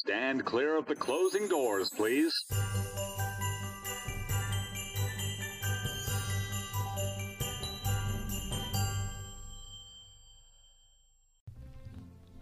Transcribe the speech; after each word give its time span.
Stand 0.00 0.44
clear 0.44 0.78
of 0.78 0.86
the 0.86 0.94
closing 0.94 1.48
doors, 1.48 1.90
please. 1.90 2.32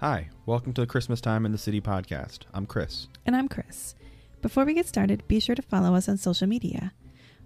Hi, 0.01 0.29
welcome 0.45 0.75
to 0.75 0.83
the 0.83 0.87
Christmas 0.87 1.23
Time 1.23 1.47
in 1.47 1.53
the 1.53 1.57
City 1.57 1.81
podcast. 1.81 2.41
I'm 2.53 2.67
Chris. 2.67 3.07
And 3.25 3.35
I'm 3.35 3.49
Chris. 3.49 3.95
Before 4.43 4.67
we 4.67 4.75
get 4.75 4.87
started, 4.87 5.27
be 5.27 5.41
sure 5.41 5.55
to 5.55 5.63
follow 5.63 5.95
us 5.95 6.11
on 6.11 6.19
social 6.19 6.47
media. 6.47 6.93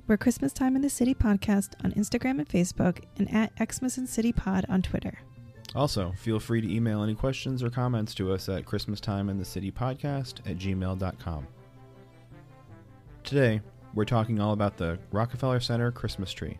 We're 0.08 0.16
Christmas 0.16 0.52
Time 0.52 0.74
in 0.74 0.82
the 0.82 0.90
City 0.90 1.14
podcast 1.14 1.74
on 1.84 1.92
Instagram 1.92 2.40
and 2.40 2.48
Facebook, 2.48 3.04
and 3.16 3.32
at 3.32 3.52
Xmas 3.72 3.96
and 3.96 4.08
City 4.08 4.32
Pod 4.32 4.66
on 4.68 4.82
Twitter. 4.82 5.20
Also, 5.74 6.12
feel 6.18 6.40
free 6.40 6.60
to 6.60 6.72
email 6.72 7.02
any 7.02 7.14
questions 7.14 7.62
or 7.62 7.70
comments 7.70 8.14
to 8.14 8.32
us 8.32 8.48
at 8.48 8.66
Christmastime 8.66 9.28
in 9.28 9.38
the 9.38 9.44
City 9.44 9.70
podcast 9.70 10.40
at 10.50 10.58
gmail.com. 10.58 11.46
Today, 13.22 13.60
we're 13.94 14.04
talking 14.04 14.40
all 14.40 14.52
about 14.52 14.76
the 14.76 14.98
Rockefeller 15.12 15.60
Center 15.60 15.92
Christmas 15.92 16.32
tree. 16.32 16.58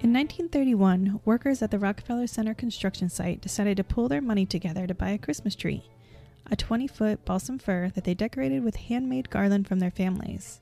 In 0.00 0.12
1931, 0.12 1.20
workers 1.24 1.62
at 1.62 1.70
the 1.70 1.78
Rockefeller 1.78 2.26
Center 2.26 2.54
construction 2.54 3.08
site 3.08 3.40
decided 3.40 3.76
to 3.76 3.84
pull 3.84 4.08
their 4.08 4.20
money 4.20 4.46
together 4.46 4.86
to 4.86 4.94
buy 4.94 5.10
a 5.10 5.18
Christmas 5.18 5.54
tree, 5.54 5.84
a 6.50 6.56
20 6.56 6.88
foot 6.88 7.24
balsam 7.24 7.58
fir 7.58 7.90
that 7.94 8.04
they 8.04 8.14
decorated 8.14 8.64
with 8.64 8.76
handmade 8.76 9.30
garland 9.30 9.68
from 9.68 9.78
their 9.78 9.90
families. 9.90 10.60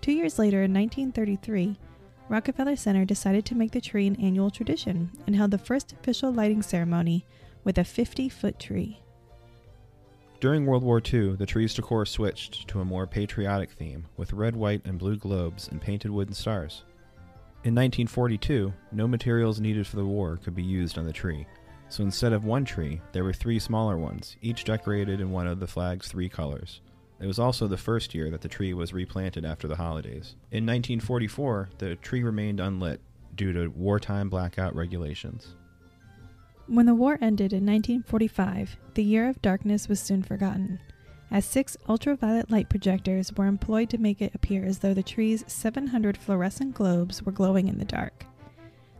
Two 0.00 0.12
years 0.12 0.38
later, 0.38 0.62
in 0.62 0.72
1933, 0.72 1.76
Rockefeller 2.28 2.74
Center 2.74 3.04
decided 3.04 3.44
to 3.46 3.54
make 3.54 3.70
the 3.70 3.80
tree 3.80 4.06
an 4.06 4.20
annual 4.20 4.50
tradition 4.50 5.10
and 5.26 5.36
held 5.36 5.52
the 5.52 5.58
first 5.58 5.92
official 5.92 6.32
lighting 6.32 6.62
ceremony 6.62 7.24
with 7.62 7.78
a 7.78 7.84
50 7.84 8.28
foot 8.28 8.58
tree. 8.58 9.00
During 10.40 10.66
World 10.66 10.82
War 10.82 11.00
II, 11.00 11.36
the 11.36 11.46
tree's 11.46 11.72
decor 11.72 12.04
switched 12.04 12.68
to 12.68 12.80
a 12.80 12.84
more 12.84 13.06
patriotic 13.06 13.70
theme 13.70 14.06
with 14.16 14.32
red, 14.32 14.54
white, 14.54 14.82
and 14.84 14.98
blue 14.98 15.16
globes 15.16 15.68
and 15.68 15.80
painted 15.80 16.10
wooden 16.10 16.34
stars. 16.34 16.82
In 17.64 17.74
1942, 17.74 18.72
no 18.92 19.08
materials 19.08 19.60
needed 19.60 19.86
for 19.86 19.96
the 19.96 20.04
war 20.04 20.36
could 20.36 20.54
be 20.54 20.62
used 20.62 20.98
on 20.98 21.06
the 21.06 21.12
tree, 21.12 21.46
so 21.88 22.02
instead 22.02 22.32
of 22.32 22.44
one 22.44 22.64
tree, 22.64 23.00
there 23.12 23.24
were 23.24 23.32
three 23.32 23.58
smaller 23.58 23.96
ones, 23.96 24.36
each 24.42 24.64
decorated 24.64 25.20
in 25.20 25.30
one 25.30 25.46
of 25.46 25.60
the 25.60 25.66
flag's 25.66 26.08
three 26.08 26.28
colors. 26.28 26.80
It 27.18 27.26
was 27.26 27.38
also 27.38 27.66
the 27.66 27.76
first 27.76 28.14
year 28.14 28.30
that 28.30 28.42
the 28.42 28.48
tree 28.48 28.74
was 28.74 28.92
replanted 28.92 29.44
after 29.44 29.66
the 29.66 29.76
holidays. 29.76 30.34
In 30.50 30.66
1944, 30.66 31.70
the 31.78 31.96
tree 31.96 32.22
remained 32.22 32.60
unlit 32.60 33.00
due 33.34 33.52
to 33.52 33.68
wartime 33.68 34.28
blackout 34.28 34.74
regulations. 34.74 35.54
When 36.66 36.86
the 36.86 36.94
war 36.94 37.18
ended 37.20 37.52
in 37.52 37.64
1945, 37.64 38.76
the 38.94 39.02
year 39.02 39.28
of 39.28 39.40
darkness 39.40 39.88
was 39.88 40.00
soon 40.00 40.22
forgotten, 40.22 40.80
as 41.30 41.44
six 41.44 41.76
ultraviolet 41.88 42.50
light 42.50 42.68
projectors 42.68 43.32
were 43.32 43.46
employed 43.46 43.88
to 43.90 43.98
make 43.98 44.20
it 44.20 44.34
appear 44.34 44.64
as 44.64 44.80
though 44.80 44.94
the 44.94 45.02
tree's 45.02 45.44
700 45.46 46.16
fluorescent 46.16 46.74
globes 46.74 47.22
were 47.22 47.32
glowing 47.32 47.68
in 47.68 47.78
the 47.78 47.84
dark. 47.84 48.26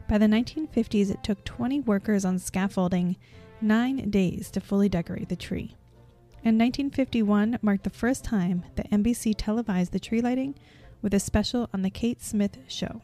By 0.08 0.18
the 0.18 0.26
1950s, 0.26 1.10
it 1.10 1.22
took 1.24 1.44
20 1.44 1.80
workers 1.80 2.24
on 2.24 2.38
scaffolding 2.38 3.16
nine 3.60 4.10
days 4.10 4.50
to 4.52 4.60
fully 4.60 4.88
decorate 4.88 5.28
the 5.28 5.36
tree. 5.36 5.74
And 6.46 6.60
1951 6.60 7.58
marked 7.60 7.82
the 7.82 7.90
first 7.90 8.22
time 8.22 8.62
that 8.76 8.88
NBC 8.92 9.34
televised 9.36 9.90
the 9.90 9.98
tree 9.98 10.20
lighting 10.20 10.54
with 11.02 11.12
a 11.12 11.18
special 11.18 11.68
on 11.74 11.82
The 11.82 11.90
Kate 11.90 12.22
Smith 12.22 12.56
Show. 12.68 13.02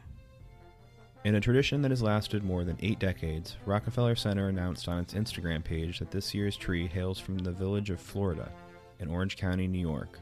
In 1.25 1.35
a 1.35 1.41
tradition 1.41 1.83
that 1.83 1.91
has 1.91 2.03
lasted 2.03 2.45
more 2.45 2.63
than 2.63 2.77
eight 2.79 3.01
decades, 3.01 3.57
Rockefeller 3.67 4.15
Center 4.15 4.47
announced 4.47 4.87
on 4.87 5.01
its 5.01 5.15
Instagram 5.15 5.65
page 5.65 5.99
that 5.99 6.13
this 6.13 6.33
year's 6.33 6.57
tree 6.57 6.87
hails 6.87 7.19
from 7.19 7.37
the 7.37 7.51
village 7.51 7.91
of 7.91 7.99
Florida 7.99 8.49
in 9.01 9.09
Orange 9.09 9.37
County, 9.37 9.67
New 9.67 9.81
York, 9.81 10.21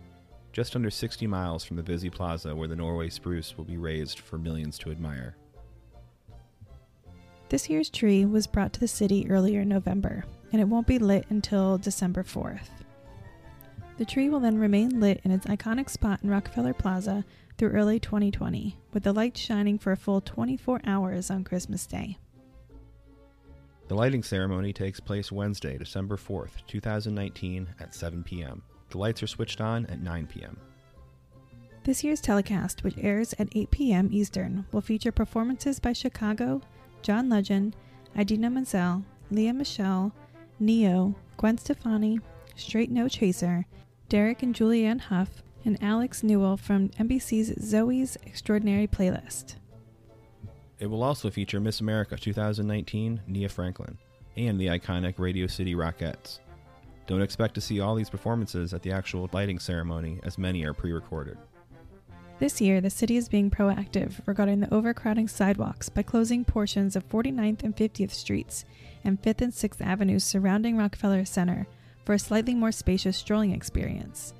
just 0.55 0.75
under 0.75 0.89
60 0.89 1.27
miles 1.27 1.63
from 1.63 1.77
the 1.77 1.83
busy 1.83 2.09
plaza 2.09 2.57
where 2.57 2.69
the 2.69 2.75
Norway 2.75 3.11
spruce 3.11 3.55
will 3.55 3.67
be 3.67 3.77
raised 3.77 4.21
for 4.21 4.39
millions 4.39 4.79
to 4.79 4.91
admire. 4.91 5.37
This 7.51 7.69
year's 7.69 7.91
tree 7.91 8.25
was 8.25 8.47
brought 8.47 8.73
to 8.73 8.81
the 8.81 8.89
city 8.89 9.31
earlier 9.31 9.61
in 9.61 9.69
November, 9.69 10.25
and 10.53 10.63
it 10.63 10.69
won't 10.69 10.87
be 10.87 10.99
lit 10.99 11.27
until 11.29 11.77
December 11.77 12.23
4th. 12.23 12.80
The 14.01 14.07
tree 14.07 14.31
will 14.31 14.41
then 14.41 14.57
remain 14.57 14.99
lit 14.99 15.21
in 15.25 15.31
its 15.31 15.45
iconic 15.45 15.91
spot 15.91 16.21
in 16.23 16.31
Rockefeller 16.31 16.73
Plaza 16.73 17.23
through 17.59 17.73
early 17.73 18.01
2020, 18.01 18.75
with 18.95 19.03
the 19.03 19.13
lights 19.13 19.39
shining 19.39 19.79
for 19.79 19.93
a 19.93 19.97
full 19.99 20.23
24 20.23 20.81
hours 20.87 21.31
on 21.31 21.45
Christmas 21.45 21.85
Day. 21.85 22.17
The 23.89 23.95
lighting 23.95 24.23
ceremony 24.23 24.73
takes 24.73 25.01
place 25.01 25.31
Wednesday, 25.31 25.77
December 25.77 26.17
4th, 26.17 26.67
2019 26.67 27.69
at 27.79 27.95
7 27.95 28.25
p.m. 28.25 28.63
The 28.89 28.97
lights 28.97 29.23
are 29.23 29.27
switched 29.27 29.61
on 29.61 29.85
at 29.85 30.01
9 30.01 30.29
p.m. 30.29 30.57
This 31.85 32.03
year's 32.03 32.23
telecast, 32.23 32.83
which 32.83 32.97
airs 32.97 33.35
at 33.39 33.55
8 33.55 33.71
p.m. 33.71 34.09
Eastern, 34.11 34.65
will 34.73 34.81
feature 34.81 35.13
performances 35.13 35.79
by 35.79 35.93
Chicago, 35.93 36.63
John 37.03 37.29
Legend, 37.29 37.77
Idina 38.19 38.49
Menzel, 38.49 39.05
Lea 39.31 39.53
Michele, 39.53 40.11
Ne-Yo, 40.59 41.15
Gwen 41.37 41.59
Stefani, 41.59 42.21
Straight 42.57 42.91
No 42.91 43.07
Chaser, 43.07 43.67
Derek 44.11 44.43
and 44.43 44.53
Julianne 44.53 45.03
Hough, 45.03 45.41
and 45.65 45.81
Alex 45.81 46.25
Newell 46.25 46.57
from 46.57 46.89
NBC's 46.91 47.51
Zoey's 47.65 48.19
Extraordinary 48.27 48.89
Playlist. 48.89 49.55
It 50.81 50.87
will 50.87 51.05
also 51.05 51.31
feature 51.31 51.61
Miss 51.61 51.81
America 51.81 52.17
2019, 52.17 53.21
Nia 53.29 53.49
Franklin, 53.49 53.97
and 54.37 54.61
the 54.61 54.67
iconic 54.67 55.15
Radio 55.19 55.47
City 55.47 55.77
Rockettes. 55.77 56.41
Don't 57.07 57.23
expect 57.23 57.55
to 57.55 57.61
see 57.61 57.79
all 57.79 57.95
these 57.95 58.11
performances 58.11 58.75
at 58.75 58.83
the 58.83 58.91
actual 58.91 59.31
lighting 59.33 59.61
ceremony, 59.61 60.19
as 60.25 60.39
many 60.39 60.65
are 60.65 60.75
pre 60.75 60.91
recorded. 60.91 61.39
This 62.41 62.61
year, 62.61 62.81
the 62.81 62.91
city 62.91 63.17
is 63.17 63.29
being 63.29 63.49
proactive 63.49 64.27
regarding 64.27 64.59
the 64.59 64.75
overcrowding 64.75 65.29
sidewalks 65.29 65.89
by 65.89 66.03
closing 66.03 66.45
portions 66.45 66.97
of 66.97 67.09
49th 67.09 67.63
and 67.63 67.77
50th 67.77 68.11
Streets 68.11 68.65
and 69.05 69.23
5th 69.23 69.41
and 69.41 69.53
6th 69.53 69.81
Avenues 69.81 70.25
surrounding 70.25 70.77
Rockefeller 70.77 71.25
Center 71.25 71.69
for 72.11 72.15
a 72.15 72.19
slightly 72.19 72.57
more 72.57 72.73
spacious 72.73 73.17
strolling 73.17 73.53
experience. 73.53 74.35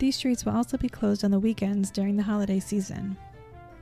These 0.00 0.16
streets 0.16 0.44
will 0.44 0.56
also 0.56 0.76
be 0.76 0.88
closed 0.88 1.22
on 1.22 1.30
the 1.30 1.38
weekends 1.38 1.92
during 1.92 2.16
the 2.16 2.22
holiday 2.24 2.58
season. 2.58 3.16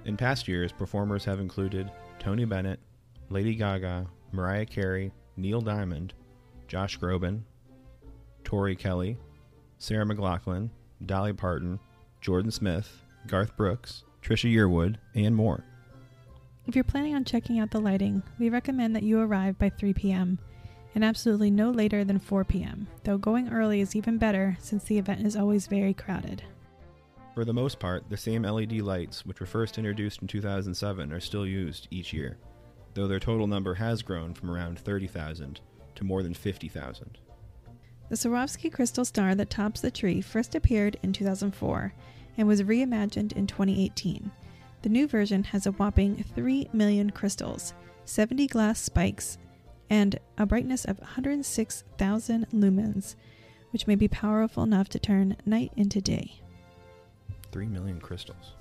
In 0.04 0.14
past 0.14 0.46
years, 0.46 0.72
performers 0.72 1.24
have 1.24 1.40
included 1.40 1.90
Tony 2.18 2.44
Bennett, 2.44 2.80
Lady 3.30 3.54
Gaga, 3.54 4.06
Mariah 4.32 4.66
Carey, 4.66 5.10
Neil 5.38 5.62
Diamond, 5.62 6.12
Josh 6.68 6.98
Groban, 6.98 7.40
Tori 8.44 8.76
Kelly, 8.76 9.16
Sarah 9.78 10.04
McLachlan, 10.04 10.68
Dolly 11.06 11.32
Parton, 11.32 11.80
Jordan 12.20 12.50
Smith, 12.50 13.06
Garth 13.26 13.56
Brooks, 13.56 14.04
Trisha 14.22 14.54
Yearwood, 14.54 14.96
and 15.14 15.34
more. 15.34 15.64
If 16.66 16.74
you're 16.74 16.84
planning 16.84 17.14
on 17.14 17.24
checking 17.24 17.58
out 17.58 17.70
the 17.70 17.80
lighting, 17.80 18.22
we 18.38 18.50
recommend 18.50 18.94
that 18.96 19.02
you 19.02 19.18
arrive 19.18 19.58
by 19.58 19.70
3 19.70 19.94
p.m. 19.94 20.38
and 20.94 21.04
absolutely 21.04 21.50
no 21.50 21.70
later 21.70 22.04
than 22.04 22.18
4 22.18 22.44
p.m., 22.44 22.86
though 23.04 23.18
going 23.18 23.48
early 23.50 23.80
is 23.80 23.94
even 23.94 24.18
better 24.18 24.56
since 24.60 24.84
the 24.84 24.98
event 24.98 25.26
is 25.26 25.36
always 25.36 25.66
very 25.66 25.94
crowded. 25.94 26.42
For 27.34 27.44
the 27.44 27.52
most 27.52 27.78
part, 27.78 28.08
the 28.08 28.16
same 28.16 28.42
LED 28.42 28.80
lights, 28.80 29.24
which 29.24 29.40
were 29.40 29.46
first 29.46 29.78
introduced 29.78 30.20
in 30.20 30.28
2007, 30.28 31.12
are 31.12 31.20
still 31.20 31.46
used 31.46 31.86
each 31.90 32.12
year, 32.12 32.38
though 32.94 33.06
their 33.06 33.20
total 33.20 33.46
number 33.46 33.74
has 33.74 34.02
grown 34.02 34.34
from 34.34 34.50
around 34.50 34.78
30,000 34.78 35.60
to 35.94 36.04
more 36.04 36.22
than 36.22 36.34
50,000. 36.34 37.18
The 38.08 38.16
Swarovski 38.16 38.72
crystal 38.72 39.04
star 39.04 39.36
that 39.36 39.50
tops 39.50 39.80
the 39.80 39.90
tree 39.90 40.20
first 40.20 40.56
appeared 40.56 40.98
in 41.02 41.12
2004 41.12 41.94
and 42.36 42.48
was 42.48 42.62
reimagined 42.62 43.32
in 43.32 43.46
2018. 43.46 44.30
The 44.82 44.88
new 44.88 45.06
version 45.06 45.44
has 45.44 45.66
a 45.66 45.72
whopping 45.72 46.24
3 46.34 46.70
million 46.72 47.10
crystals, 47.10 47.74
70 48.06 48.48
glass 48.48 48.80
spikes, 48.80 49.38
and 49.90 50.18
a 50.38 50.46
brightness 50.46 50.84
of 50.84 51.00
106,000 51.00 52.46
lumens, 52.50 53.16
which 53.72 53.86
may 53.86 53.96
be 53.96 54.08
powerful 54.08 54.62
enough 54.62 54.88
to 54.88 54.98
turn 54.98 55.36
night 55.44 55.72
into 55.76 56.00
day. 56.00 56.40
3 57.50 57.66
million 57.66 58.00
crystals. 58.00 58.54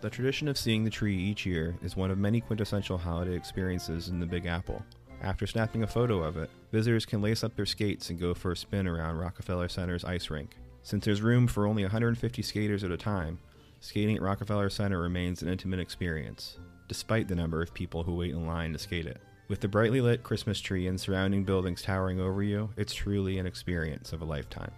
The 0.00 0.08
tradition 0.08 0.48
of 0.48 0.56
seeing 0.56 0.84
the 0.84 0.90
tree 0.90 1.16
each 1.16 1.44
year 1.44 1.76
is 1.82 1.96
one 1.96 2.10
of 2.10 2.16
many 2.16 2.40
quintessential 2.40 2.96
holiday 2.96 3.34
experiences 3.34 4.08
in 4.08 4.18
the 4.18 4.26
Big 4.26 4.46
Apple. 4.46 4.82
After 5.20 5.46
snapping 5.46 5.82
a 5.82 5.86
photo 5.86 6.22
of 6.22 6.38
it, 6.38 6.48
visitors 6.72 7.04
can 7.04 7.20
lace 7.20 7.44
up 7.44 7.54
their 7.54 7.66
skates 7.66 8.08
and 8.08 8.18
go 8.18 8.32
for 8.32 8.52
a 8.52 8.56
spin 8.56 8.86
around 8.86 9.18
Rockefeller 9.18 9.68
Center's 9.68 10.04
ice 10.04 10.30
rink. 10.30 10.56
Since 10.82 11.04
there's 11.04 11.20
room 11.20 11.46
for 11.46 11.66
only 11.66 11.82
150 11.82 12.40
skaters 12.40 12.84
at 12.84 12.90
a 12.90 12.96
time, 12.96 13.38
skating 13.80 14.16
at 14.16 14.22
Rockefeller 14.22 14.70
Center 14.70 14.98
remains 14.98 15.42
an 15.42 15.48
intimate 15.48 15.80
experience, 15.80 16.56
despite 16.88 17.28
the 17.28 17.34
number 17.34 17.60
of 17.60 17.74
people 17.74 18.02
who 18.02 18.14
wait 18.14 18.30
in 18.30 18.46
line 18.46 18.72
to 18.72 18.78
skate 18.78 19.04
it. 19.04 19.20
With 19.50 19.58
the 19.58 19.66
brightly 19.66 20.00
lit 20.00 20.22
Christmas 20.22 20.60
tree 20.60 20.86
and 20.86 21.00
surrounding 21.00 21.42
buildings 21.42 21.82
towering 21.82 22.20
over 22.20 22.40
you, 22.40 22.70
it's 22.76 22.94
truly 22.94 23.38
an 23.38 23.46
experience 23.46 24.12
of 24.12 24.22
a 24.22 24.24
lifetime. 24.24 24.70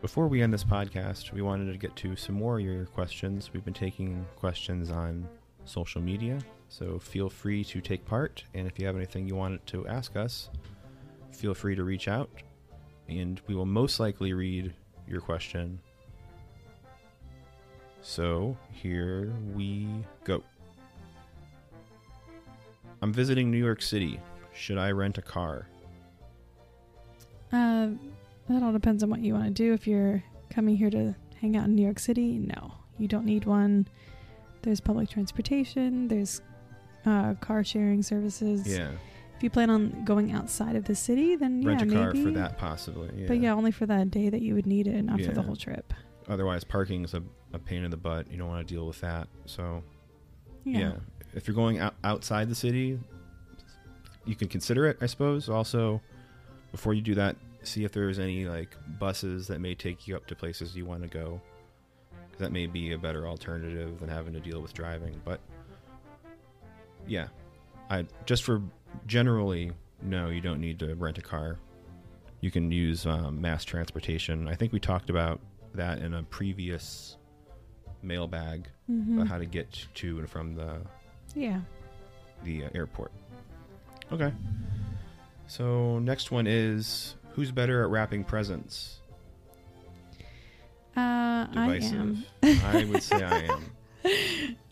Before 0.00 0.26
we 0.26 0.42
end 0.42 0.52
this 0.52 0.64
podcast, 0.64 1.30
we 1.30 1.42
wanted 1.42 1.70
to 1.70 1.78
get 1.78 1.94
to 1.94 2.16
some 2.16 2.34
more 2.34 2.58
of 2.58 2.64
your 2.64 2.86
questions. 2.86 3.52
We've 3.52 3.64
been 3.64 3.72
taking 3.72 4.26
questions 4.34 4.90
on 4.90 5.28
social 5.64 6.02
media, 6.02 6.40
so 6.68 6.98
feel 6.98 7.30
free 7.30 7.62
to 7.66 7.80
take 7.80 8.04
part. 8.04 8.42
And 8.52 8.66
if 8.66 8.80
you 8.80 8.86
have 8.86 8.96
anything 8.96 9.28
you 9.28 9.36
wanted 9.36 9.64
to 9.68 9.86
ask 9.86 10.16
us, 10.16 10.50
feel 11.30 11.54
free 11.54 11.76
to 11.76 11.84
reach 11.84 12.08
out, 12.08 12.28
and 13.08 13.40
we 13.46 13.54
will 13.54 13.64
most 13.64 14.00
likely 14.00 14.32
read 14.32 14.74
your 15.06 15.20
question. 15.20 15.78
So 18.00 18.56
here 18.72 19.32
we 19.54 19.86
go. 20.24 20.42
I'm 23.02 23.12
visiting 23.12 23.50
New 23.50 23.58
York 23.58 23.82
City. 23.82 24.20
Should 24.54 24.78
I 24.78 24.92
rent 24.92 25.18
a 25.18 25.22
car? 25.22 25.66
Uh, 27.52 27.88
that 28.48 28.62
all 28.62 28.72
depends 28.72 29.02
on 29.02 29.10
what 29.10 29.20
you 29.20 29.34
want 29.34 29.44
to 29.44 29.50
do. 29.50 29.72
If 29.74 29.86
you're 29.86 30.22
coming 30.50 30.76
here 30.76 30.90
to 30.90 31.14
hang 31.40 31.56
out 31.56 31.66
in 31.66 31.74
New 31.74 31.82
York 31.82 31.98
City, 31.98 32.38
no, 32.38 32.72
you 32.98 33.08
don't 33.08 33.24
need 33.26 33.44
one. 33.44 33.88
There's 34.62 34.80
public 34.80 35.10
transportation. 35.10 36.06
There's 36.08 36.40
uh, 37.04 37.34
car 37.34 37.64
sharing 37.64 38.02
services. 38.02 38.66
Yeah, 38.66 38.92
If 39.36 39.42
you 39.42 39.50
plan 39.50 39.70
on 39.70 40.04
going 40.04 40.32
outside 40.32 40.76
of 40.76 40.84
the 40.84 40.94
city, 40.94 41.34
then 41.34 41.64
rent 41.64 41.80
yeah, 41.80 41.86
a 41.86 41.90
car 41.90 42.12
maybe. 42.12 42.24
for 42.24 42.30
that 42.30 42.56
possibly. 42.56 43.10
Yeah. 43.16 43.26
But 43.26 43.40
yeah, 43.40 43.52
only 43.52 43.72
for 43.72 43.86
that 43.86 44.10
day 44.10 44.28
that 44.30 44.40
you 44.42 44.54
would 44.54 44.66
need 44.66 44.86
it, 44.86 45.02
not 45.02 45.20
for 45.20 45.32
the 45.32 45.42
whole 45.42 45.56
trip. 45.56 45.92
Otherwise, 46.28 46.62
parking 46.62 47.04
is 47.04 47.14
a, 47.14 47.22
a 47.52 47.58
pain 47.58 47.82
in 47.82 47.90
the 47.90 47.96
butt. 47.96 48.30
You 48.30 48.38
don't 48.38 48.48
want 48.48 48.66
to 48.66 48.72
deal 48.74 48.86
with 48.86 49.00
that. 49.00 49.26
So 49.46 49.82
Yeah. 50.64 50.92
If 51.34 51.46
you're 51.46 51.54
going 51.54 51.78
out, 51.78 51.94
outside 52.04 52.48
the 52.48 52.54
city, 52.54 52.98
you 54.24 54.34
can 54.36 54.48
consider 54.48 54.86
it. 54.86 54.98
I 55.00 55.06
suppose. 55.06 55.48
Also, 55.48 56.00
before 56.70 56.94
you 56.94 57.02
do 57.02 57.14
that, 57.16 57.36
see 57.62 57.84
if 57.84 57.92
there's 57.92 58.18
any 58.18 58.46
like 58.46 58.76
buses 58.98 59.46
that 59.48 59.60
may 59.60 59.74
take 59.74 60.06
you 60.08 60.16
up 60.16 60.26
to 60.26 60.34
places 60.34 60.74
you 60.76 60.84
want 60.86 61.02
to 61.02 61.08
go. 61.08 61.40
'Cause 62.30 62.38
That 62.40 62.52
may 62.52 62.66
be 62.66 62.92
a 62.92 62.98
better 62.98 63.26
alternative 63.28 64.00
than 64.00 64.08
having 64.08 64.32
to 64.32 64.40
deal 64.40 64.60
with 64.60 64.72
driving. 64.74 65.20
But 65.24 65.40
yeah, 67.06 67.28
I 67.90 68.06
just 68.26 68.42
for 68.44 68.62
generally 69.06 69.72
no, 70.04 70.30
you 70.30 70.40
don't 70.40 70.60
need 70.60 70.78
to 70.80 70.94
rent 70.96 71.18
a 71.18 71.22
car. 71.22 71.58
You 72.40 72.50
can 72.50 72.72
use 72.72 73.06
um, 73.06 73.40
mass 73.40 73.64
transportation. 73.64 74.48
I 74.48 74.54
think 74.56 74.72
we 74.72 74.80
talked 74.80 75.10
about 75.10 75.40
that 75.74 75.98
in 76.00 76.14
a 76.14 76.22
previous 76.24 77.16
mailbag 78.02 78.68
Mhm. 78.90 79.14
about 79.14 79.28
how 79.28 79.38
to 79.38 79.46
get 79.46 79.86
to 79.94 80.18
and 80.18 80.28
from 80.28 80.54
the 80.56 80.80
Yeah. 81.34 81.60
the 82.44 82.64
uh, 82.64 82.68
airport. 82.74 83.12
Okay. 84.12 84.32
So 85.46 85.98
next 85.98 86.30
one 86.30 86.46
is 86.46 87.14
who's 87.32 87.50
better 87.50 87.82
at 87.82 87.90
wrapping 87.90 88.24
presents? 88.24 89.00
Uh, 90.96 91.48
I 91.54 91.80
am. 91.82 92.24
I 92.42 92.84
would 92.90 93.02
say 93.02 93.22
I 93.24 93.48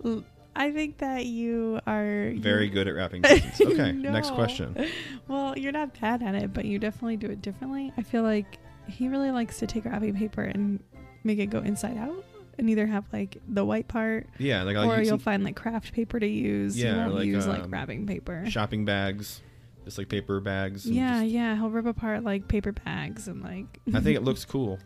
am 0.02 0.24
I 0.56 0.72
think 0.72 0.98
that 0.98 1.24
you 1.24 1.80
are 1.86 2.32
very 2.36 2.66
you- 2.66 2.70
good 2.70 2.88
at 2.88 2.94
wrapping 2.94 3.22
presents. 3.22 3.60
Okay, 3.66 3.92
next 3.92 4.32
question. 4.32 4.76
Well, 5.28 5.56
you're 5.56 5.72
not 5.72 5.98
bad 6.00 6.22
at 6.22 6.34
it, 6.34 6.52
but 6.52 6.64
you 6.64 6.78
definitely 6.78 7.16
do 7.16 7.28
it 7.28 7.40
differently. 7.40 7.92
I 7.96 8.02
feel 8.02 8.22
like 8.22 8.58
he 8.88 9.08
really 9.08 9.30
likes 9.30 9.58
to 9.60 9.66
take 9.66 9.84
wrapping 9.84 10.14
paper 10.14 10.42
and 10.42 10.82
make 11.24 11.38
it 11.38 11.46
go 11.46 11.60
inside 11.60 11.96
out, 11.96 12.24
and 12.60 12.70
either 12.70 12.86
have 12.86 13.04
like 13.12 13.38
the 13.48 13.64
white 13.64 13.88
part, 13.88 14.28
Yeah, 14.38 14.62
like 14.62 14.76
I'll 14.76 14.90
or 14.90 14.98
use 14.98 15.08
you'll 15.08 15.14
some 15.18 15.24
find 15.24 15.42
like 15.44 15.56
craft 15.56 15.92
paper 15.92 16.20
to 16.20 16.26
use. 16.26 16.78
you 16.78 16.84
Yeah, 16.86 16.96
won't 17.06 17.14
like, 17.16 17.26
use 17.26 17.46
like 17.46 17.62
um, 17.64 17.70
wrapping 17.70 18.06
paper. 18.06 18.44
shopping 18.48 18.84
bags, 18.84 19.40
just 19.84 19.98
like 19.98 20.08
paper 20.08 20.38
bags. 20.40 20.86
and 20.86 20.94
Yeah, 20.94 21.20
just- 21.22 21.32
yeah, 21.32 21.56
he'll 21.56 21.70
rip 21.70 21.86
apart 21.86 22.22
like 22.22 22.46
paper 22.48 22.72
bags 22.72 23.26
and 23.28 23.42
like. 23.42 23.66
I 23.94 24.00
think 24.00 24.16
it 24.16 24.22
looks 24.24 24.44
cool. 24.44 24.78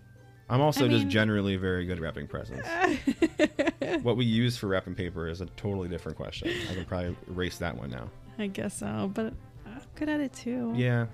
I'm 0.49 0.61
also 0.61 0.85
I 0.85 0.88
just 0.88 1.05
mean- 1.05 1.11
generally 1.11 1.56
very 1.56 1.87
good 1.87 1.97
at 1.99 2.03
wrapping 2.03 2.26
presents. 2.26 2.69
what 4.03 4.17
we 4.17 4.25
use 4.25 4.56
for 4.56 4.67
wrapping 4.69 4.94
paper 4.94 5.26
is 5.29 5.41
a 5.41 5.47
totally 5.47 5.88
different 5.88 6.17
question. 6.19 6.50
I 6.71 6.75
can 6.75 6.85
probably 6.85 7.17
erase 7.29 7.59
that 7.59 7.76
one 7.76 7.91
now. 7.91 8.11
I 8.38 8.49
guess 8.49 8.76
so, 8.79 9.11
but 9.15 9.32
I'm 9.67 9.81
good 9.94 10.09
at 10.09 10.21
it 10.21 10.32
too. 10.35 10.73
Yeah, 10.76 11.06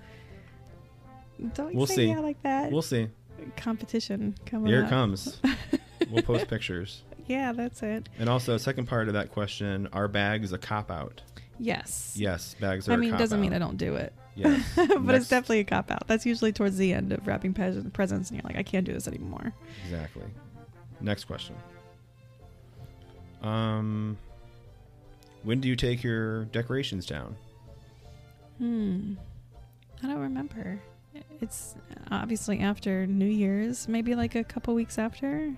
Don't 1.54 1.74
We'll 1.74 1.86
say 1.86 1.94
see. 1.94 2.06
yeah 2.08 2.18
like 2.20 2.42
that. 2.42 2.70
we'll 2.72 2.82
see. 2.82 3.08
Competition 3.56 4.34
coming 4.46 4.66
Here 4.66 4.82
up. 4.84 4.90
comes. 4.90 5.40
We'll 6.10 6.22
post 6.22 6.48
pictures. 6.48 7.02
Yeah, 7.26 7.52
that's 7.52 7.80
it. 7.84 8.08
And 8.18 8.28
also, 8.28 8.56
second 8.56 8.86
part 8.86 9.06
of 9.06 9.14
that 9.14 9.30
question: 9.30 9.88
Are 9.92 10.08
bags 10.08 10.52
a 10.52 10.58
cop 10.58 10.90
out? 10.90 11.22
Yes. 11.60 12.12
Yes, 12.16 12.56
bags 12.58 12.88
are. 12.88 12.92
I 12.92 12.96
mean, 12.96 13.14
it 13.14 13.18
doesn't 13.18 13.40
mean 13.40 13.52
I 13.52 13.60
don't 13.60 13.76
do 13.76 13.94
it. 13.94 14.12
Yes, 14.34 14.60
but 14.74 15.00
Next- 15.02 15.20
it's 15.20 15.28
definitely 15.28 15.60
a 15.60 15.64
cop 15.64 15.92
out. 15.92 16.08
That's 16.08 16.26
usually 16.26 16.52
towards 16.52 16.76
the 16.76 16.92
end 16.92 17.12
of 17.12 17.24
wrapping 17.24 17.54
pres- 17.54 17.84
presents, 17.92 18.30
and 18.30 18.36
you're 18.38 18.48
like, 18.48 18.56
I 18.56 18.64
can't 18.64 18.84
do 18.84 18.92
this 18.92 19.06
anymore. 19.06 19.52
exactly. 19.84 20.24
Next 21.00 21.24
question. 21.24 21.54
Um, 23.42 24.18
when 25.44 25.60
do 25.60 25.68
you 25.68 25.76
take 25.76 26.02
your 26.02 26.46
decorations 26.46 27.06
down? 27.06 27.36
Hmm. 28.58 29.14
I 30.02 30.06
don't 30.08 30.18
remember. 30.18 30.80
It's 31.40 31.74
obviously 32.10 32.58
after 32.60 33.06
New 33.06 33.26
Year's, 33.26 33.86
maybe 33.88 34.14
like 34.14 34.34
a 34.34 34.42
couple 34.44 34.74
weeks 34.74 34.98
after. 34.98 35.52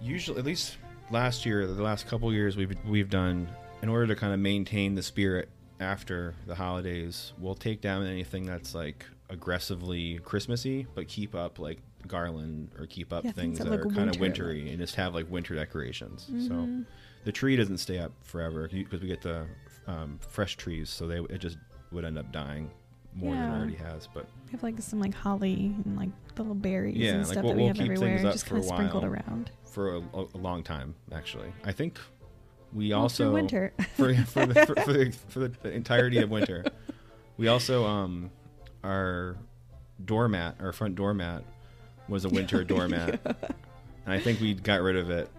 Usually, 0.00 0.38
at 0.38 0.44
least 0.44 0.76
last 1.10 1.44
year, 1.46 1.66
the 1.66 1.82
last 1.82 2.06
couple 2.06 2.32
years, 2.32 2.56
we've 2.56 2.76
we've 2.86 3.10
done 3.10 3.48
in 3.82 3.88
order 3.88 4.06
to 4.08 4.16
kind 4.16 4.32
of 4.32 4.40
maintain 4.40 4.94
the 4.94 5.02
spirit 5.02 5.48
after 5.80 6.34
the 6.46 6.54
holidays. 6.54 7.32
We'll 7.38 7.54
take 7.54 7.80
down 7.80 8.04
anything 8.06 8.44
that's 8.46 8.74
like 8.74 9.04
aggressively 9.30 10.18
Christmassy, 10.24 10.86
but 10.94 11.08
keep 11.08 11.34
up 11.34 11.58
like 11.58 11.78
garland 12.06 12.70
or 12.78 12.86
keep 12.86 13.12
up 13.12 13.24
Yeah, 13.24 13.32
things, 13.32 13.58
things 13.58 13.70
that 13.70 13.70
that, 13.76 13.86
are 13.86 13.90
kind 13.90 14.08
of 14.08 14.20
wintry 14.20 14.68
and 14.70 14.78
just 14.78 14.94
have 14.94 15.14
like 15.14 15.30
winter 15.30 15.54
decorations. 15.54 16.26
So 16.26 16.54
Mhm. 16.54 16.86
the 17.24 17.32
tree 17.32 17.56
doesn't 17.56 17.78
stay 17.78 17.98
up 17.98 18.12
forever 18.22 18.68
because 18.72 19.00
we 19.00 19.08
get 19.08 19.20
the 19.22 19.46
um, 19.86 20.18
fresh 20.28 20.56
trees, 20.56 20.90
so 20.90 21.06
they 21.08 21.18
it 21.34 21.38
just 21.38 21.56
would 21.92 22.04
end 22.04 22.18
up 22.18 22.30
dying 22.32 22.70
more 23.14 23.34
than 23.34 23.42
it 23.50 23.56
already 23.56 23.74
has. 23.76 24.06
But 24.12 24.26
We 24.46 24.52
have 24.52 24.62
like 24.62 24.80
some 24.80 25.00
like 25.00 25.14
holly 25.14 25.74
and 25.84 25.96
like 25.96 26.10
little 26.36 26.54
berries 26.54 26.96
Yeah, 26.96 27.12
and 27.14 27.18
like, 27.20 27.32
stuff 27.32 27.44
we'll- 27.44 27.52
that 27.52 27.56
we 27.56 27.62
we'll 27.64 27.74
have 27.74 27.80
everywhere, 27.80 28.18
just 28.32 28.46
kind 28.46 28.58
of 28.62 28.68
sprinkled 28.68 29.04
around. 29.04 29.50
For 29.78 29.94
a, 29.94 30.02
a 30.34 30.38
long 30.38 30.64
time, 30.64 30.92
actually, 31.12 31.52
I 31.62 31.70
think 31.70 32.00
we 32.72 32.90
Well, 32.90 33.02
also 33.02 33.32
winter. 33.32 33.72
for 33.94 34.12
for 34.12 34.44
the, 34.44 34.66
for, 34.66 34.74
for, 34.74 34.92
the, 34.92 35.12
for 35.28 35.38
the 35.38 35.70
entirety 35.70 36.18
of 36.18 36.30
winter. 36.30 36.64
We 37.36 37.46
also 37.46 37.86
um 37.86 38.32
our 38.82 39.36
doormat, 40.04 40.56
our 40.58 40.72
front 40.72 40.96
doormat 40.96 41.44
was 42.08 42.24
a 42.24 42.28
winter 42.28 42.64
doormat. 42.74 43.20
And 43.24 44.12
I 44.12 44.18
think 44.18 44.40
we 44.40 44.54
got 44.54 44.80
rid 44.80 44.96
of 44.96 45.10
it 45.10 45.30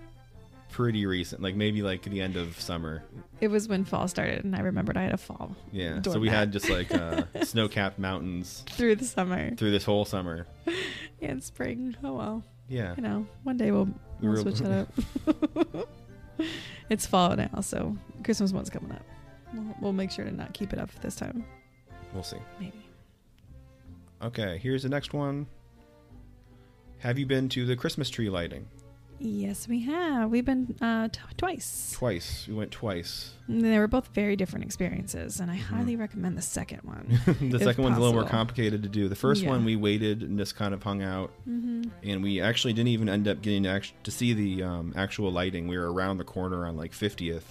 pretty 0.71 1.05
recent, 1.05 1.41
like 1.41 1.55
maybe 1.55 1.81
like 1.81 2.03
the 2.03 2.21
end 2.21 2.37
of 2.37 2.57
summer. 2.61 3.03
It 3.41 3.49
was 3.49 3.67
when 3.67 3.83
fall 3.83 4.07
started, 4.07 4.45
and 4.45 4.55
I 4.55 4.61
remembered 4.61 4.95
I 4.95 5.03
had 5.03 5.13
a 5.13 5.17
fall 5.17 5.53
Yeah. 5.73 6.01
So 6.03 6.17
we 6.17 6.29
had 6.29 6.53
just 6.53 6.69
like 6.69 6.93
uh, 6.95 7.23
snow-capped 7.43 7.99
mountains 7.99 8.63
through 8.69 8.95
the 8.95 9.05
summer 9.05 9.53
through 9.55 9.71
this 9.71 9.83
whole 9.83 10.05
summer. 10.05 10.47
and 11.21 11.43
spring. 11.43 11.97
Oh 12.01 12.13
well, 12.13 12.43
Yeah. 12.69 12.93
you 12.95 13.01
know, 13.01 13.25
one 13.43 13.57
day 13.57 13.71
we'll 13.71 13.89
we'll 14.21 14.31
Real- 14.33 14.41
switch 14.43 14.59
that 14.59 14.87
up. 15.75 15.89
it's 16.89 17.05
fall 17.05 17.35
now, 17.35 17.61
so 17.61 17.97
Christmas 18.23 18.53
one's 18.53 18.69
coming 18.69 18.91
up. 18.91 19.03
We'll, 19.53 19.75
we'll 19.81 19.93
make 19.93 20.11
sure 20.11 20.23
to 20.25 20.31
not 20.31 20.53
keep 20.53 20.71
it 20.73 20.79
up 20.79 20.91
this 21.01 21.15
time. 21.15 21.43
We'll 22.13 22.23
see. 22.23 22.37
Maybe. 22.59 22.85
Okay, 24.21 24.59
here's 24.61 24.83
the 24.83 24.89
next 24.89 25.13
one. 25.13 25.47
Have 26.99 27.17
you 27.17 27.25
been 27.25 27.47
to 27.49 27.65
the 27.65 27.75
Christmas 27.75 28.09
tree 28.09 28.29
lighting? 28.29 28.67
Yes, 29.21 29.67
we 29.67 29.81
have. 29.81 30.29
We've 30.29 30.45
been 30.45 30.75
uh, 30.81 31.09
t- 31.09 31.19
twice. 31.35 31.91
Twice. 31.93 32.45
We 32.47 32.53
went 32.53 32.71
twice. 32.71 33.31
And 33.47 33.61
They 33.61 33.77
were 33.77 33.87
both 33.87 34.07
very 34.13 34.37
different 34.37 34.63
experiences, 34.63 35.39
and 35.41 35.51
I 35.51 35.57
Mhm. 35.57 35.61
highly 35.61 35.95
recommend 35.97 36.37
the 36.37 36.41
second 36.41 36.79
one. 36.83 37.19
the 37.51 37.59
second 37.59 37.83
one's 37.83 37.97
a 37.97 37.99
little 37.99 38.13
more 38.13 38.23
complicated 38.29 38.81
to 38.83 38.89
do. 38.89 39.09
The 39.09 39.15
first 39.15 39.43
Yeah. 39.43 39.49
one 39.49 39.65
we 39.65 39.75
waited 39.75 40.21
and 40.23 40.37
just 40.37 40.55
kind 40.55 40.73
of 40.73 40.83
hung 40.83 41.03
out, 41.03 41.31
mm-hmm. 41.47 41.83
and 42.03 42.23
we 42.23 42.39
actually 42.39 42.71
didn't 42.73 42.89
even 42.89 43.09
end 43.09 43.27
up 43.27 43.41
getting 43.41 43.63
to, 43.63 43.69
act- 43.69 43.93
to 44.05 44.11
see 44.11 44.33
the 44.33 44.63
um, 44.63 44.93
actual 44.95 45.31
lighting. 45.31 45.67
We 45.67 45.77
were 45.77 45.91
around 45.91 46.17
the 46.17 46.23
corner 46.23 46.65
on 46.65 46.77
like 46.77 46.93
50th, 46.93 47.43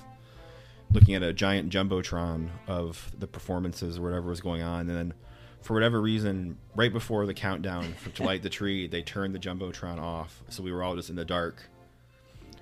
looking 0.91 1.15
at 1.15 1.23
a 1.23 1.35
giant 1.35 1.71
jumbotron 1.71 2.49
of 2.67 3.11
the 3.19 3.27
performances 3.27 3.99
or 3.99 4.03
whatever 4.03 4.31
was 4.31 4.41
going 4.41 4.63
on, 4.63 4.89
and 4.89 4.91
then 4.91 5.15
for 5.63 5.75
whatever 5.75 6.01
reason, 6.01 6.57
right 6.75 6.93
before 6.93 7.27
the 7.27 7.35
countdown 7.35 7.95
for, 7.95 8.11
to 8.11 8.23
light 8.23 8.43
the 8.43 8.51
tree, 8.51 8.87
they 8.87 9.03
turned 9.03 9.35
the 9.35 9.39
jumbotron 9.39 10.01
off, 10.01 10.43
so 10.49 10.63
we 10.63 10.73
were 10.73 10.83
all 10.83 10.97
just 10.97 11.11
in 11.11 11.17
the 11.17 11.25
dark. 11.25 11.63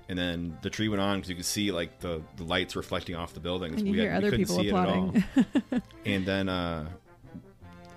And 0.09 0.17
then 0.17 0.57
the 0.61 0.69
tree 0.69 0.87
went 0.87 1.01
on 1.01 1.17
because 1.17 1.29
you 1.29 1.35
could 1.35 1.45
see 1.45 1.71
like 1.71 1.99
the, 1.99 2.21
the 2.37 2.43
lights 2.43 2.75
reflecting 2.75 3.15
off 3.15 3.33
the 3.33 3.41
buildings. 3.41 3.81
And 3.81 3.87
you 3.87 3.91
we 3.93 3.99
hear 3.99 4.11
had- 4.11 4.23
we 4.23 4.29
couldn't 4.29 4.45
people 4.45 4.59
see 4.59 4.69
it 4.69 4.73
at 4.73 4.87
all. 4.87 5.13
and 6.05 6.25
then 6.25 6.47
uh, 6.47 6.87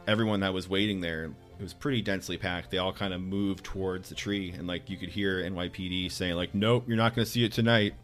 everyone 0.06 0.40
that 0.40 0.52
was 0.52 0.68
waiting 0.68 1.00
there 1.00 1.30
it 1.60 1.62
was 1.62 1.74
pretty 1.74 2.00
densely 2.00 2.38
packed. 2.38 2.70
They 2.70 2.78
all 2.78 2.92
kind 2.92 3.12
of 3.12 3.20
moved 3.20 3.64
towards 3.64 4.08
the 4.08 4.14
tree 4.14 4.52
and 4.56 4.66
like 4.66 4.88
you 4.88 4.96
could 4.96 5.10
hear 5.10 5.42
nypd 5.42 6.10
saying 6.10 6.34
like 6.34 6.54
nope 6.54 6.84
you're 6.88 6.96
not 6.96 7.14
going 7.14 7.24
to 7.24 7.30
see 7.30 7.44
it 7.44 7.52
tonight 7.52 7.94